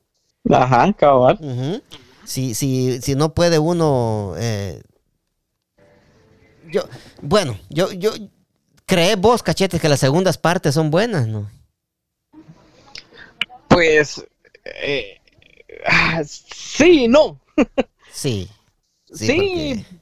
[0.50, 1.82] Ajá, cabal.
[2.24, 4.34] Si, si, si no puede uno...
[4.38, 4.82] eh,
[6.72, 6.84] yo,
[7.22, 8.12] bueno, yo, yo...
[8.86, 11.52] ¿Crees vos, cachetes, que las segundas partes son buenas, no?
[13.68, 14.26] Pues,
[14.64, 15.20] eh,
[15.86, 17.40] ah, sí, y no.
[18.14, 18.50] Sí.
[19.14, 19.97] Sí, porque...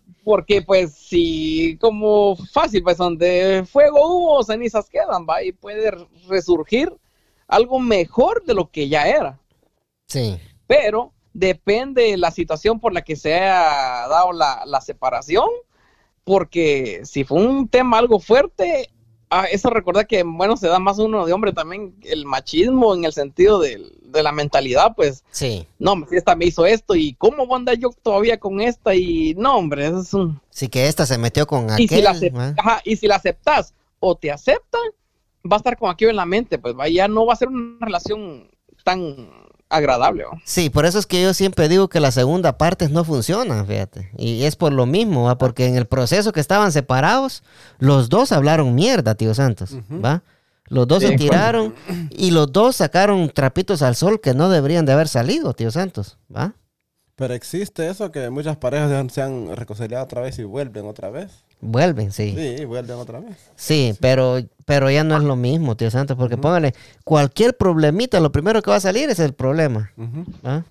[0.65, 5.91] pues sí, como fácil, pues donde fuego hubo, cenizas quedan, va, y puede
[6.27, 6.91] resurgir
[7.47, 9.39] algo mejor de lo que ya era.
[10.07, 10.37] Sí.
[10.67, 15.47] Pero depende de la situación por la que se haya dado la, la separación,
[16.23, 18.89] porque si fue un tema algo fuerte,
[19.29, 23.05] ah, eso recordar que, bueno, se da más uno de hombre también, el machismo en
[23.05, 27.13] el sentido del- de, la mentalidad, pues, Sí, no, si esta me hizo esto y
[27.15, 30.41] cómo voy a andar yo todavía con esta y no, hombre, eso es un...
[30.49, 32.33] sí que esta se metió con Y si, la aquel.
[32.57, 34.81] ajá, y si la aceptas o te aceptan,
[35.49, 37.49] va a estar con aquello en la mente, pues va, ya no va a ser
[37.49, 38.49] una relación
[38.83, 39.29] tan
[39.69, 40.25] agradable.
[40.43, 44.11] Sí, por eso es que yo siempre digo que la segunda parte no funciona, fíjate.
[44.17, 45.37] Y es por lo mismo, ¿va?
[45.37, 47.43] Porque en el proceso que estaban separados,
[47.79, 50.23] los dos hablaron mierda, tío Santos, ¿va?
[50.67, 51.75] Los dos se tiraron
[52.09, 56.17] y los dos sacaron trapitos al sol que no deberían de haber salido, tío Santos,
[56.35, 56.55] ¿va?
[57.15, 61.31] Pero existe eso que muchas parejas se han- reconciliado otra vez y vuelven otra vez.
[61.61, 62.35] Vuelven, sí.
[62.35, 63.37] Sí, vuelven otra vez.
[63.55, 66.73] Sí, pero, pero ya no es lo mismo, tío Santos, porque póngale,
[67.05, 69.91] cualquier problemita, lo primero que va a salir es el problema.
[70.45, 70.65] ¿va?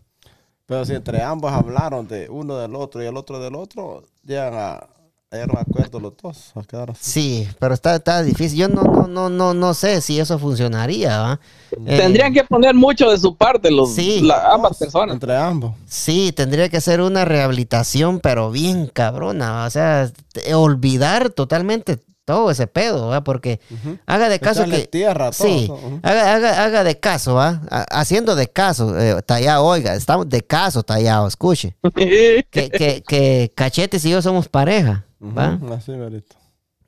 [0.66, 4.54] Pero si entre ambos hablaron de uno del otro y el otro del otro, llegan
[4.54, 4.86] a,
[5.30, 6.52] acuerdo los dos.
[6.54, 7.00] A quedar así.
[7.10, 8.58] Sí, pero está, está difícil.
[8.58, 11.40] Yo no, no, no, no, no sé si eso funcionaría, ¿va?
[11.86, 14.20] Eh, Tendrían que poner mucho de su parte los, Sí.
[14.20, 15.14] la- ambas personas.
[15.14, 15.72] Entre ambos.
[15.88, 19.64] Sí, tendría que ser una rehabilitación, pero bien cabrona.
[19.64, 23.22] O sea, te- olvidar totalmente todo ese pedo, ¿va?
[23.22, 23.60] Porque
[24.06, 24.86] haga de caso Echarle que.
[24.88, 25.70] tierra a todo, sí,
[26.02, 27.60] haga, haga, haga de caso, ¿va?
[27.70, 31.76] Ha- Haciendo de caso, eh, tallado, oiga, estamos de caso tallado, escuche.
[31.94, 35.04] Que, que, que Cachetes y yo somos pareja,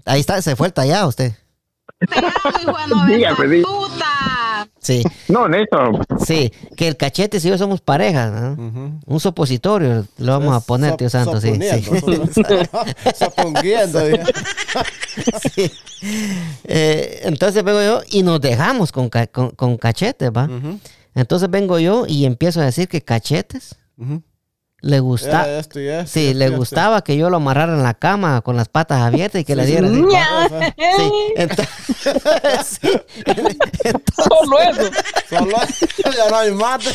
[0.05, 1.33] Ahí está, se fue el tallado usted.
[3.09, 3.63] Dígame, dígame.
[3.63, 4.69] puta.
[4.81, 9.01] Sí, No, Néstor, sí, que el Cachetes y yo somos pareja, ¿no?
[9.07, 11.53] Un supositorio lo vamos a poner, tío Santos, sí.
[15.53, 15.71] sí.
[16.65, 20.49] Eh, entonces vengo yo y nos dejamos con, ca- con, con cachetes, ¿va?
[21.15, 23.77] Entonces vengo yo y empiezo a decir que cachetes.
[24.83, 27.95] Le gusta, Era esto y esto, sí, le gustaba que yo lo amarrara en la
[27.95, 30.05] cama con las patas abiertas y que le Sí, sí, diera sí.
[30.97, 31.67] Sí, ento-
[32.65, 32.91] sí.
[34.23, 34.91] Solo eso.
[35.29, 36.91] Solo ya no hay mate.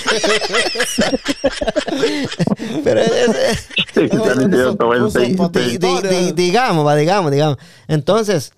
[2.83, 3.67] Pero es-
[6.35, 7.57] digamos, va, digamos, digamos.
[7.87, 8.53] Entonces,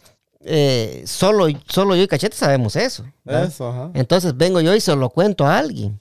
[0.45, 3.05] eh, solo, solo yo y Cachete sabemos eso.
[3.28, 3.43] ¿va?
[3.43, 3.89] Eso, ajá.
[3.93, 5.99] Entonces vengo yo y se lo cuento a alguien.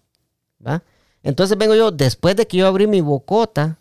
[0.67, 0.83] ¿va?
[1.23, 3.79] Entonces vengo yo, después de que yo abrí mi bocota,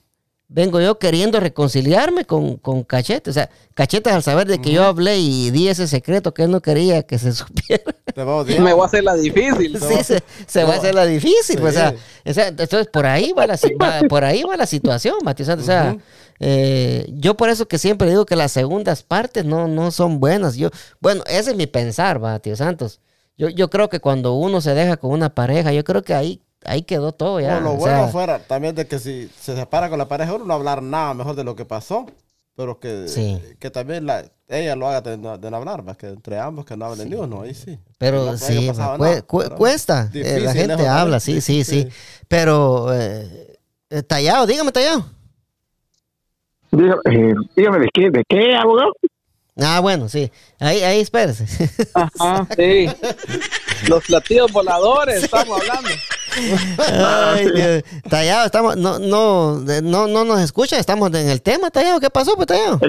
[0.48, 3.30] vengo yo queriendo reconciliarme con, con Cachete.
[3.30, 6.52] O sea, Cachete al saber de que yo hablé y di ese secreto que él
[6.52, 7.84] no quería que se supiera,
[8.14, 8.62] Te va a odiar.
[8.62, 9.80] Me voy a hacer la difícil.
[9.80, 11.60] sí, se, se va a hacer la difícil.
[11.60, 12.30] pues, o, sea, Sí.
[12.30, 15.44] o sea, entonces por ahí va la, va- por ahí va la situación, Mati.
[15.44, 15.98] O sea, o sea,
[16.40, 20.56] eh, yo por eso que siempre digo que las segundas partes no, no son buenas.
[20.58, 20.70] Yo,
[21.00, 23.00] bueno, ese es mi pensar, va, tío Santos.
[23.38, 26.42] Yo, yo creo que cuando uno se deja con una pareja, yo creo que ahí,
[26.66, 27.56] ahí quedó todo ya.
[27.60, 30.34] No, lo o bueno sea, fuera también de que si se separa con la pareja,
[30.34, 32.06] uno no hablar nada mejor de lo que pasó,
[32.56, 33.42] pero que, Sí.
[33.60, 35.96] que también la, ella lo haga de, no- de no hablar, ¿va?
[35.96, 37.80] que entre ambos que no hablen ni uno, ahí sí.
[37.98, 40.10] Pero No, sí, nada, cu- pero cuesta.
[40.14, 41.84] eh, difícil, la gente habla, sí, sí, sí.
[41.84, 41.90] Sí.
[42.28, 43.58] Pero, eh,
[43.90, 45.06] eh, tallado, dígame tallado.
[46.72, 48.92] Diga- eh, dígame, ¿de qué, ¿de qué, abogado?
[49.58, 50.32] Ah, bueno, sí.
[50.60, 51.46] Ahí, ahí, espérese.
[51.94, 52.88] Ajá, sí.
[53.90, 55.90] Los platillos voladores, estamos hablando.
[56.36, 57.84] Ay, Dios.
[58.10, 62.00] Tallado, estamos, no, no, no, no nos escucha, estamos en el tema, Tallado.
[62.00, 62.80] ¿Qué pasó, pues, Tallado?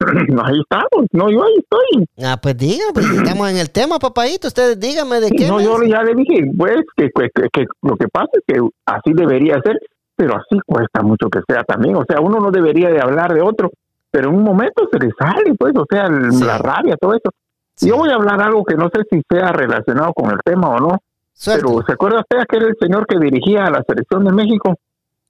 [0.00, 2.06] ahí estamos, no, yo ahí estoy.
[2.24, 4.48] Ah, pues dígame, pues, estamos en el tema, papadito.
[4.48, 5.46] Ustedes díganme de qué.
[5.48, 8.60] No, yo ya le dije, pues, que, que- que- que lo que pasa es que
[8.86, 9.78] así debería ser,
[10.16, 11.96] pero así cuesta mucho que sea también.
[11.96, 13.70] O sea, uno no debería de hablar de otro,
[14.10, 16.44] pero en un momento se le sale, pues, o sea, el- Sí.
[16.44, 17.30] la rabia, todo eso.
[17.74, 17.88] Sí.
[17.88, 20.78] Yo voy a hablar algo que no sé si sea relacionado con el tema o
[20.78, 20.98] no,
[21.44, 24.76] Pero ¿se acuerda usted aquel el señor que dirigía a la selección de México?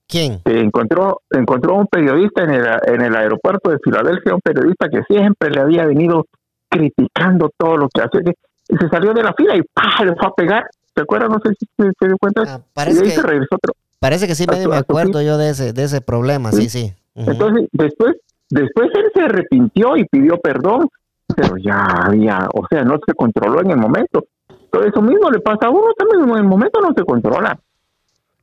[0.08, 0.40] ¿Quién?
[0.44, 5.02] que encontró encontró un periodista en el, en el aeropuerto de Filadelfia, un periodista que
[5.04, 6.26] siempre le había venido
[6.68, 8.34] criticando todo lo que hacía, que-
[8.68, 10.04] y se salió de la fila y ¡pah!
[10.04, 10.64] le fue a pegar.
[10.94, 11.28] ¿Se acuerda?
[11.28, 12.42] No sé si se, dio cuenta.
[12.46, 13.72] Ah, parece que- regresó otro.
[14.00, 16.92] Parece que sí, medio me acuerdo yo de ese, de ese problema, sí, sí.
[17.14, 18.16] Entonces, después,
[18.48, 20.88] después él se arrepintió y pidió perdón,
[21.36, 24.24] pero ya había, o sea, no se controló en el momento.
[24.70, 27.58] Todo eso mismo le pasa a uno también, en el momento no se controla.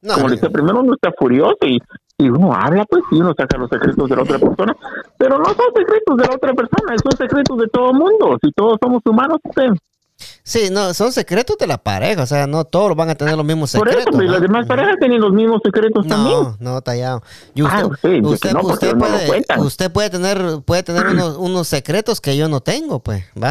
[0.01, 1.81] No, como le primero uno está furioso y,
[2.17, 4.75] y uno habla, pues, y uno saca los secretos de la otra persona,
[5.17, 8.77] pero no son secretos de la otra persona, son secretos de todo mundo, si todos
[8.81, 9.71] somos humanos, pues,
[10.43, 13.45] sí, no, son secretos de la pareja, o sea, no todos van a tener los
[13.45, 14.15] mismos por eso, secretos.
[14.15, 14.33] pues, ¿no?
[14.33, 16.39] las demás parejas tienen los mismos secretos también.
[16.41, 17.23] No, no, tallado.
[17.55, 21.37] Y usted, Ah, sí, usted, no, usted no puede, usted puede tener, puede tener unos,
[21.37, 23.49] unos secretos que yo no tengo, pues, ¿va?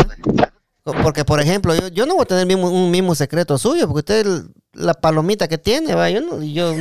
[1.03, 3.99] Porque, por ejemplo, yo, yo no voy a tener mismo, un mismo secreto suyo, porque
[4.14, 4.26] usted,
[4.72, 6.09] la palomita que tiene, ¿va?
[6.11, 6.72] Yo no, yo,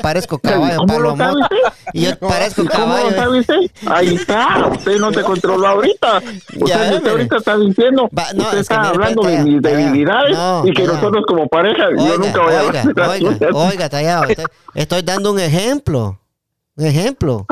[0.00, 1.42] parezco caballo, ¿Cómo lo sabe palomón.
[1.42, 1.56] usted?
[1.92, 3.16] Y yo parezco ¿Y ¿Cómo lo caballo.
[3.16, 3.54] sabe usted?
[3.86, 6.18] Ahí está, usted no se controló ahorita.
[6.18, 10.36] Usted, Ya, usted ahorita está diciendo, Va, no, usted es está hablando de mis debilidades
[10.38, 10.94] No, y que calla.
[10.94, 13.50] nosotros como pareja, yo Oiga, nunca voy a oiga, hablar oiga, suyas.
[13.54, 14.24] oiga, tallado.
[14.24, 14.44] Estoy,
[14.74, 16.18] estoy dando un ejemplo.
[16.76, 17.46] Un ejemplo.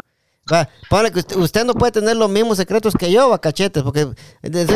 [0.53, 3.82] Va, ponle que usted, usted no puede tener los mismos secretos que yo, va, cachetes,
[3.82, 4.07] porque,
[4.40, 4.66] porque-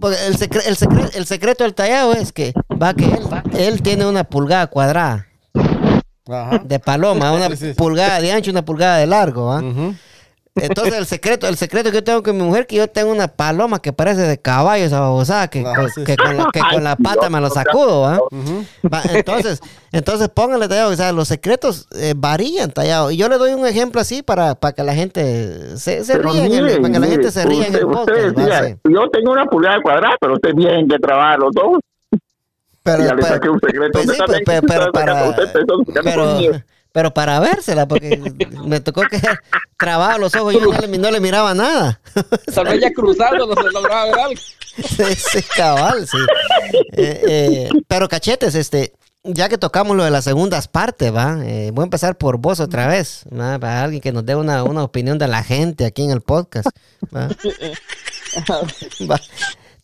[0.00, 2.52] porque el, secre- el, secre- el secreto del tallado es que
[2.82, 3.20] va que él,
[3.58, 5.26] él tiene una pulgada cuadrada
[6.28, 6.58] Ajá.
[6.64, 9.58] de paloma, una pulgada de ancho, una pulgada de largo, ¿va?
[9.60, 9.94] Ujú.
[10.56, 13.26] Entonces el secreto, el secreto que yo tengo con mi mujer que yo tengo una
[13.26, 16.16] paloma que parece de caballo esa babosada que, Ah, con- sí, que sí.
[16.16, 18.02] con la, que con la pata me lo sacudo.
[18.02, 23.10] Va, entonces, entonces póngale tallado, o sea, los secretos eh, varían tallado.
[23.10, 26.44] Y yo le doy un ejemplo así para, para que la gente se, se ría,
[26.46, 28.36] en el- mire, para que la mire, gente se ría en el podcast.
[28.88, 31.80] Yo tengo una pulgada cuadrada, pero usted bien que trabaja los dos.
[32.84, 33.90] Pero, ya le pero- saqué un secreto.
[33.92, 35.34] pues sí, también pero, para,
[36.04, 36.24] pero.
[36.94, 38.16] Pero para vérsela, porque
[38.64, 39.20] me tocó que
[39.76, 42.00] trababa los ojos y yo no le, no le miraba nada.
[42.54, 44.40] Tal vez ya cruzando no se lograba ver algo.
[44.76, 46.16] Sí, cabal, sí.
[46.92, 48.92] Eh, eh, pero cachetes, este,
[49.24, 52.60] ya que tocamos lo de las segundas partes, va, Eh, voy a empezar por vos
[52.60, 53.58] otra vez, ¿va?
[53.58, 56.68] para alguien que nos dé una, una opinión de la gente aquí en el podcast.
[57.14, 57.28] Va,
[59.10, 59.20] Va.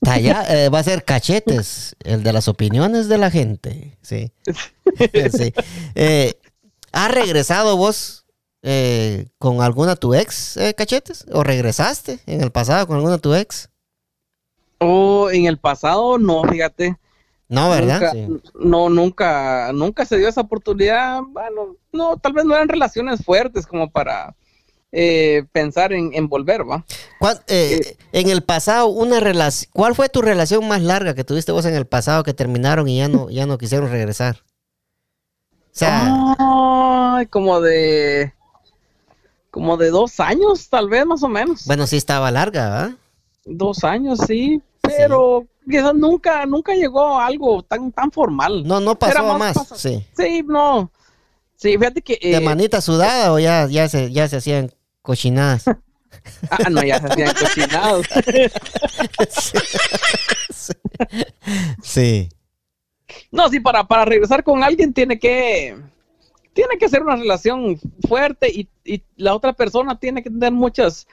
[0.03, 4.33] Talla- eh, va a ser cachetes, el de las opiniones de la gente, sí.
[5.37, 5.53] Sí.
[5.95, 6.40] Eh,
[6.93, 8.25] ¿Has regresado vos
[8.63, 11.25] eh, con alguna tu ex, eh, cachetes?
[11.33, 13.69] ¿O regresaste en el pasado con alguna tu ex?
[14.79, 16.97] Oh, en el pasado no, fíjate.
[17.49, 18.01] No, ¿verdad?
[18.01, 18.51] Nunca, Sí.
[18.55, 21.21] No, nunca, nunca se dio esa oportunidad.
[21.29, 24.35] Bueno, no, tal vez no eran relaciones fuertes como para
[24.93, 26.85] eh, pensar en, en volver, ¿va?
[27.19, 31.53] ¿Cuál- eh, en el pasado, una relación, ¿cuál fue tu relación más larga que tuviste
[31.53, 34.43] vos en el pasado que terminaron y ya no, ya no quisieron regresar?
[35.73, 38.33] Sea, como de,
[39.51, 41.65] como de dos años, tal vez más o menos.
[41.67, 42.91] bueno, sí estaba larga, ¿verdad?
[43.45, 48.65] Dos años, sí, pero quizás nunca, nunca llegó a algo tan, tan formal.
[48.67, 50.05] No, no pasó Era más, pasa- sí.
[50.17, 50.91] Sí, no.
[51.57, 52.19] Sí, fíjate que.
[52.21, 55.65] ¿De eh, manita sudada o ya, ya, se, ya se hacían cochinadas?
[56.51, 58.07] ah, no, ya se hacían cochinados.
[61.83, 62.29] Sí.
[63.31, 65.77] No, sí, para, para regresar con alguien tiene que
[66.53, 71.07] tiene que ser una relación fuerte y, y la otra persona tiene que tener muchas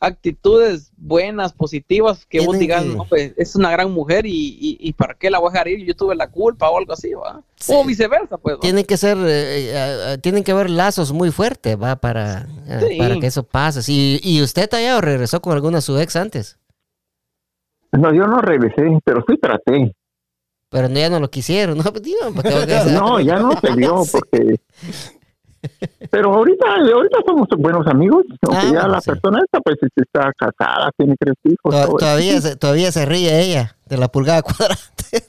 [0.00, 4.30] actitudes buenas, positivas, que vos digas, que- no, pues, es una gran mujer y,
[4.60, 5.86] y, y ¿para qué la voy a dejar ir?
[5.86, 7.40] Yo tuve la culpa o algo así, ¿va?
[7.68, 8.56] O viceversa, pues.
[8.56, 8.60] ¿va?
[8.60, 9.72] Tienen que ser, eh, eh,
[10.14, 11.96] eh, tienen que haber lazos muy fuertes, ¿va?
[11.96, 12.98] Para, eh, Sí.
[12.98, 13.80] para que eso pase.
[13.90, 16.58] ¿Y usted tallado regresó con alguna de su ex antes?
[17.92, 19.94] No, yo no regresé, pero sí traté.
[20.72, 21.84] Pero no, ya no lo quisieron, ¿no?
[21.92, 22.92] Pues.
[22.92, 24.56] No, ya no se dio porque...
[26.10, 29.10] Pero ahorita, ahorita somos buenos amigos, aunque Ah, ya bueno, la sí.
[29.10, 31.96] persona esta pues está casada, tiene tres hijos.
[31.98, 34.76] Todavía, se, todavía se ríe ella de la pulgada cuadrada.
[35.12, 35.22] eso.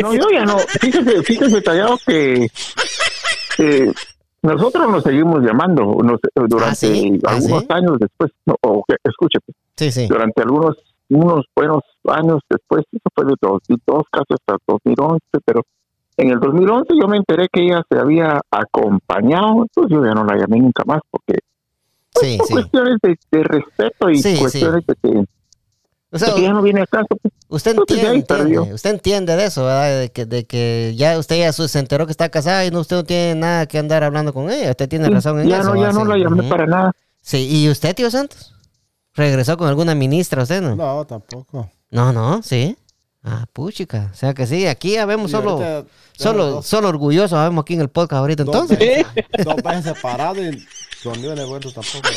[0.00, 0.56] No, yo ya no.
[0.58, 2.48] Fíjese, fíjese, Tallado, que
[3.58, 3.92] eh,
[4.40, 7.20] nosotros nos seguimos llamando nos- durante ¿Ah, sí?
[7.26, 7.66] ¿Ah, algunos sí?
[7.68, 8.30] años después.
[8.46, 9.38] No, o escuche,
[9.76, 10.06] Sí, sí.
[10.08, 10.76] durante algunos
[11.10, 15.62] unos buenos años después, eso fue de 2002, casi hasta 2011, pero
[16.16, 20.24] en el 2011 yo me enteré que ella se había acompañado, entonces yo ya no
[20.24, 21.38] la llamé nunca más porque
[22.14, 22.52] Sí, por sí.
[22.54, 24.40] cuestiones de, de respeto y Sí, sí.
[24.40, 25.24] cuestiones de que,
[26.10, 27.06] O sea, de que ya no viene a caso.
[27.22, 27.32] pues.
[27.48, 30.00] usted entiende, entiende, usted entiende de eso, ¿verdad?
[30.00, 32.96] De que, de que ya usted ya se enteró que está casada y no, usted
[32.96, 34.70] no tiene nada que andar hablando con ella.
[34.70, 35.74] Usted tiene Sí, razón en ya eso.
[35.74, 36.08] no, ya no Sí.
[36.08, 36.48] la llamé Ujú.
[36.48, 36.92] para nada.
[37.20, 38.54] Sí, ¿y usted, tío Santos?
[39.18, 40.76] ¿Regresó con alguna ministra usted, no?
[40.76, 41.68] No, tampoco.
[41.90, 42.76] No, no, sí.
[43.24, 44.10] Ah, puchica.
[44.12, 47.80] O sea que sí, aquí ya vemos solo, solo, dos- solo orgullosos, vemos aquí en
[47.80, 48.78] el podcast ahorita dos entonces.
[48.78, 49.04] veces-
[49.44, 50.64] Dos veces separado y
[51.02, 52.08] conmigo no he vuelto tampoco.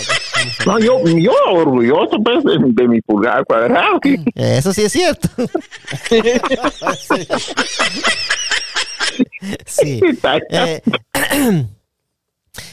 [0.67, 3.99] No, yo, yo orgulloso pues de, de mi pulgada cuadrada.
[4.03, 4.23] ¿sí?
[4.35, 5.27] Eso sí es cierto.
[9.65, 10.01] sí.
[10.49, 10.81] Eh,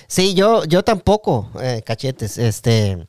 [0.06, 3.06] sí, yo, yo tampoco, eh, cachetes, este,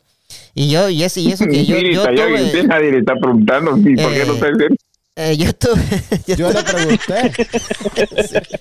[0.62, 3.96] y yo, y eso, y eso que yo, yo tuve, nadie le está preguntando sí,
[3.96, 4.76] por qué no Eh, está diciendo.
[5.16, 5.84] eh, yo tuve,
[6.28, 7.32] yo, Yo le pregunté.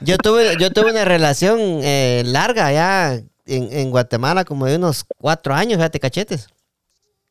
[0.00, 3.24] yo tuve, yo tuve una relación eh, larga ya en,
[3.72, 6.48] en Guatemala, como de unos cuatro años, fíjate, cachetes,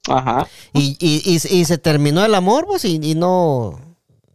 [0.07, 0.47] Ajá.
[0.73, 3.79] y, y, y, y se terminó el amor, pues, y, y no,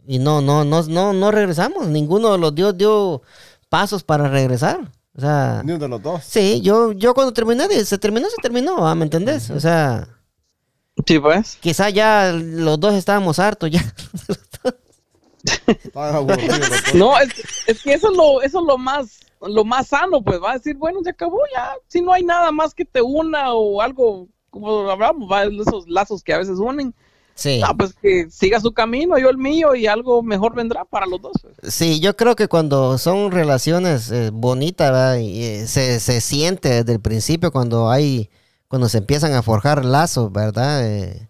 [0.07, 3.22] y no, no, no, no, no regresamos, ninguno de los dios dio
[3.68, 5.62] pasos para regresar, o sea...
[5.64, 6.25] Ni uno de los dos.
[6.25, 9.51] Sí, yo, yo cuando terminé, de- se terminó, se terminó, ah, ¿me entendés?
[9.51, 10.09] O sea,
[11.07, 11.59] Sí, pues.
[11.61, 13.81] quizá ya los dos estábamos hartos ya.
[16.95, 17.29] No, es,
[17.66, 20.55] es que eso es lo, eso es lo más lo más sano, pues va a
[20.59, 24.27] decir, bueno, se acabó ya, si no hay nada más que te una o algo,
[24.51, 26.93] como hablamos, va, esos lazos que a veces unen,
[27.39, 27.61] Sí.
[27.64, 31.22] ah, pues que siga su camino, yo el mío y algo mejor vendrá para los
[31.22, 31.36] dos.
[31.41, 31.72] pues.
[31.72, 35.18] Sí, yo creo que cuando son relaciones eh, bonitas, ¿verdad?
[35.18, 38.28] Y, eh, se, se siente desde el principio cuando hay,
[38.66, 40.84] cuando se empiezan a forjar lazos, ¿verdad?
[40.84, 41.28] Eh,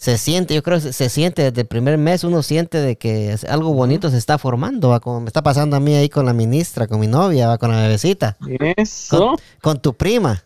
[0.00, 3.36] se siente, yo creo que se, siente desde el primer mes, uno siente de que
[3.46, 4.98] algo bonito se está formando, ¿va?
[4.98, 7.58] como me está pasando a mí ahí con la ministra, con mi novia, ¿va?
[7.58, 8.38] con la bebecita,
[8.78, 9.18] Eso.
[9.18, 10.42] con, con tu prima.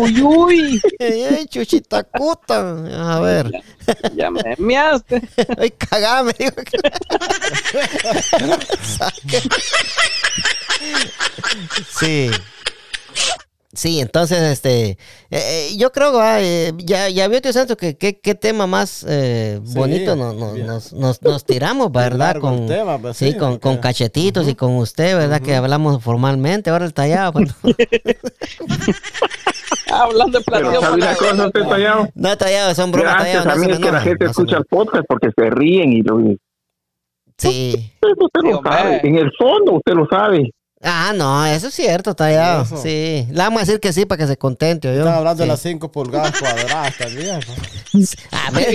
[0.00, 3.16] Uy, uy, ¡Ey, chuchita cuta!
[3.16, 3.50] A ver,
[4.14, 5.20] ya me measte.
[5.58, 6.32] ¡ay, cagame!
[6.38, 6.78] digo que-.
[11.98, 12.30] Sí.
[13.76, 14.96] Sí, entonces, este, eh,
[15.30, 19.60] eh, yo creo, ah, eh, ya, ya vio, tío Santos, que qué tema más eh,
[19.64, 20.66] Sí, bonito nos, nos, bien.
[20.66, 22.36] nos, nos- nos tiramos, ¿verdad?
[22.40, 25.40] Con, tema, pues, sí, sí, con, con cachetitos y con usted, ¿verdad?
[25.42, 27.32] Que hablamos formalmente, ahora el tallado.
[27.34, 27.54] pues,
[29.92, 30.80] Hablando de Pero plateo.
[30.80, 32.08] ¿sabe una para- cosa, usted tallado?
[32.14, 33.50] no, tallado, son bromas, Gracias tallado.
[33.62, 36.16] a no es que la gente no escucha el podcast porque se ríen y lo,
[36.16, 36.36] usted
[37.38, 37.72] Sí.
[37.76, 37.90] Sí,
[38.42, 38.72] lo hombre.
[38.72, 39.00] sabe.
[39.04, 40.50] En el fondo usted lo sabe.
[40.82, 42.62] Ah, no, eso es cierto, tallado.
[42.62, 42.76] Eso.
[42.76, 43.26] Sí.
[43.30, 44.98] Le vamos a decir que sí para que se contente, yo.
[45.00, 47.40] Están hablando de las 5 pulgadas cuadradas también.
[48.30, 48.74] A ver,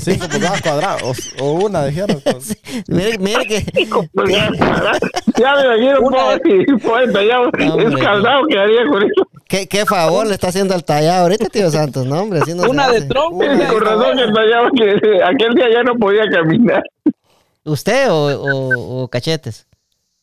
[0.00, 1.02] 5 pulgadas cuadradas.
[1.38, 2.20] O, o una, dijeron.
[2.88, 3.86] mire, mire que.
[4.14, 4.48] Pues ya,
[5.38, 6.00] ya me imagino
[6.78, 7.94] pobre tallado, Hombre.
[7.94, 9.28] escaldado quedaría con eso.
[9.48, 12.06] ¿Qué, qué favor le está haciendo al tallado ahorita, tío Santos?
[12.06, 13.00] No, hombre, así no se Una de.
[13.30, 13.68] Una.
[13.68, 16.82] Con razón que tallado que aquel día ya no podía caminar.
[17.64, 19.66] ¿Usted o, o- o cachetes?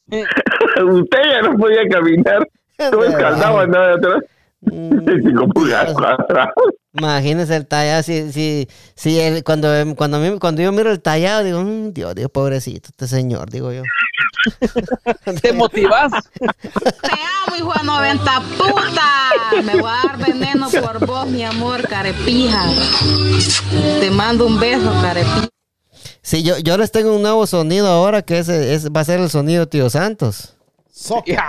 [0.85, 2.47] Usted ya no podía caminar.
[2.77, 4.23] Todo escaldado andaba atrás.
[4.61, 6.49] Mm, Cinco pulgadas cuadradas.
[6.93, 10.99] Imagínese el tallado, si, si, si el- cuando, cuando, a mí- cuando yo miro el
[11.01, 13.83] tallado, digo, "Mm, Dios, Dios, pobrecito, este señor, digo yo.
[15.41, 16.11] Te motivas.
[16.39, 17.11] Te
[17.47, 19.61] amo, hijo de 90 puta.
[19.63, 22.63] Me voy a dar veneno por vos, mi amor, carepija.
[23.99, 25.47] Te mando un beso, carepija.
[26.21, 29.19] Sí, yo, yo les tengo un nuevo sonido ahora que ese, ese va a ser
[29.19, 30.55] el sonido tío Santos.
[31.25, 31.43] Ya.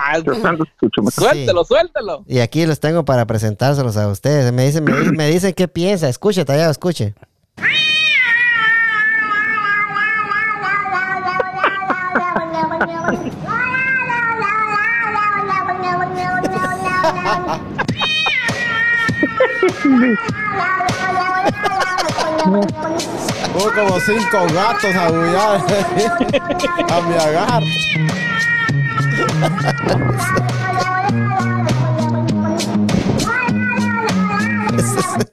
[1.13, 2.25] Suéltelo, suéltelo.
[2.27, 4.53] Y aquí los tengo para presentárselos a ustedes.
[4.53, 6.09] Me dicen, me, me dicen qué piensa.
[6.09, 7.15] Escuche, tallado, escuche.
[23.55, 25.61] Hubo como 5 gatos a bullar
[26.91, 27.63] a mi agar.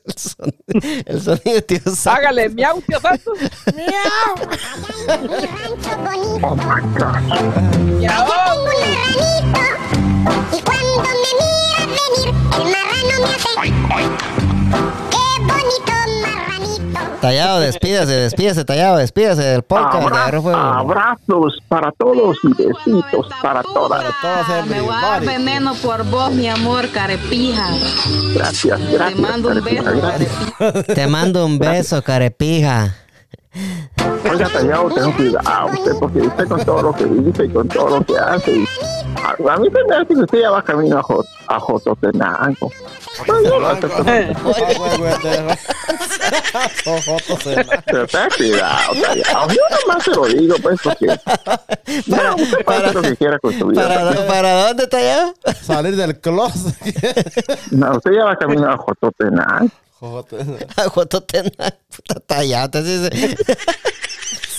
[0.08, 2.08] El sonido, el sonido tío Santos.
[2.08, 3.40] Hágale, miau, tío Santos.
[3.76, 3.86] Mi
[5.48, 6.56] rancho bonito.
[8.00, 8.26] Miau.
[8.28, 9.62] Tengo un marranito.
[10.52, 13.52] Y cuando me miras venir, el marrano me hace.
[15.10, 15.97] Qué bonito.
[17.28, 20.58] Tallado, despídase, despídase, tallado, despídase del podcast de Abra- Fuego.
[20.58, 24.02] abrazos para todos y besitos para todas.
[24.22, 27.68] Para Me voy a dar veneno por vos, mi amor, carepija.
[28.34, 29.20] Gracias, Te gracias.
[29.20, 30.94] mando un beso, carepija.
[30.96, 32.96] Te mando un beso, carepija.
[34.30, 38.00] Oiga, Tallado, ten cuidado usted, porque usted con todo lo que dice y con todo
[38.00, 38.52] lo que hace.
[38.52, 38.68] y-
[39.24, 42.72] a, a mí se me hace que usted ya va camino a, Jo- a Jototenango.
[47.86, 49.48] Pero ten cuidado, Tallado.
[49.50, 51.08] Yo nomás se lo digo, pues, porque
[52.10, 53.88] Para, usted hacer lo que quiera con su vida.
[53.88, 55.34] para, ¿Para dónde, tallado?
[55.62, 56.76] Salir del closet.
[57.72, 59.70] No, usted ya va camino a Jototenango.
[60.00, 62.80] Joder, A Jototenango, puta tallado.
[62.80, 63.38] así se-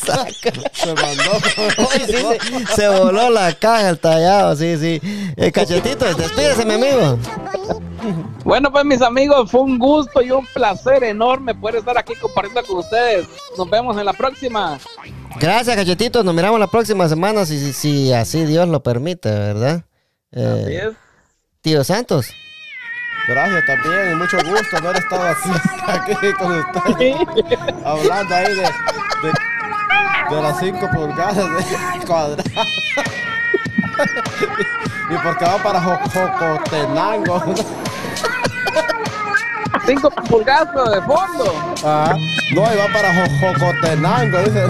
[0.06, 0.52] Saca.
[0.72, 1.32] Se mandó.
[1.92, 2.14] Ay, sí,
[2.68, 5.00] se, se voló la caja el tallado, sí, sí.
[5.36, 7.18] Eh, cachetitos, despídese, mi amigo.
[8.44, 12.62] Bueno, pues mis amigos, fue un gusto y un placer enorme poder estar aquí compartiendo
[12.64, 13.26] con ustedes.
[13.58, 14.78] Nos vemos en la próxima.
[15.38, 16.24] Gracias, cachetitos.
[16.24, 19.82] Nos miramos la próxima semana, si, si, si así Dios lo permite, ¿verdad?
[20.32, 20.92] Eh, Así es.
[21.60, 22.28] Tío Santos.
[23.28, 25.22] Gracias también y mucho gusto haber estado
[25.86, 27.16] aquí con ustedes.
[27.84, 29.32] Hablando ahí de, de,
[30.36, 31.42] de las 5 pulgadas de
[32.06, 32.46] cuadradas.
[35.10, 37.54] y porque va para Jo- Jocotenango.
[39.86, 41.74] Cinco pulgadas pero de fondo.
[41.84, 42.14] Ah,
[42.54, 44.62] no, y va para Jo- Jocotenango, dice.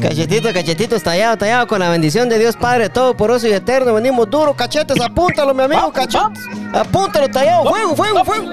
[0.00, 3.94] Cachetito, cachetito, estallado, tallado, con la bendición de Dios Padre Todopoderoso y Eterno.
[3.94, 6.44] Venimos duro, cachetes, apúntalo, mi amigo, cachetes.
[6.72, 8.50] Apúntalo, tallado, fuego, fuego, fuego.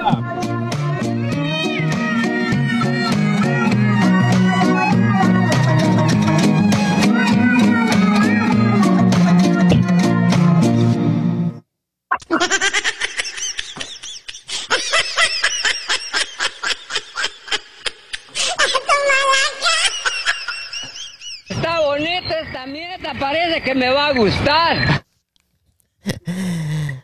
[23.18, 25.04] parece que me va a gustar.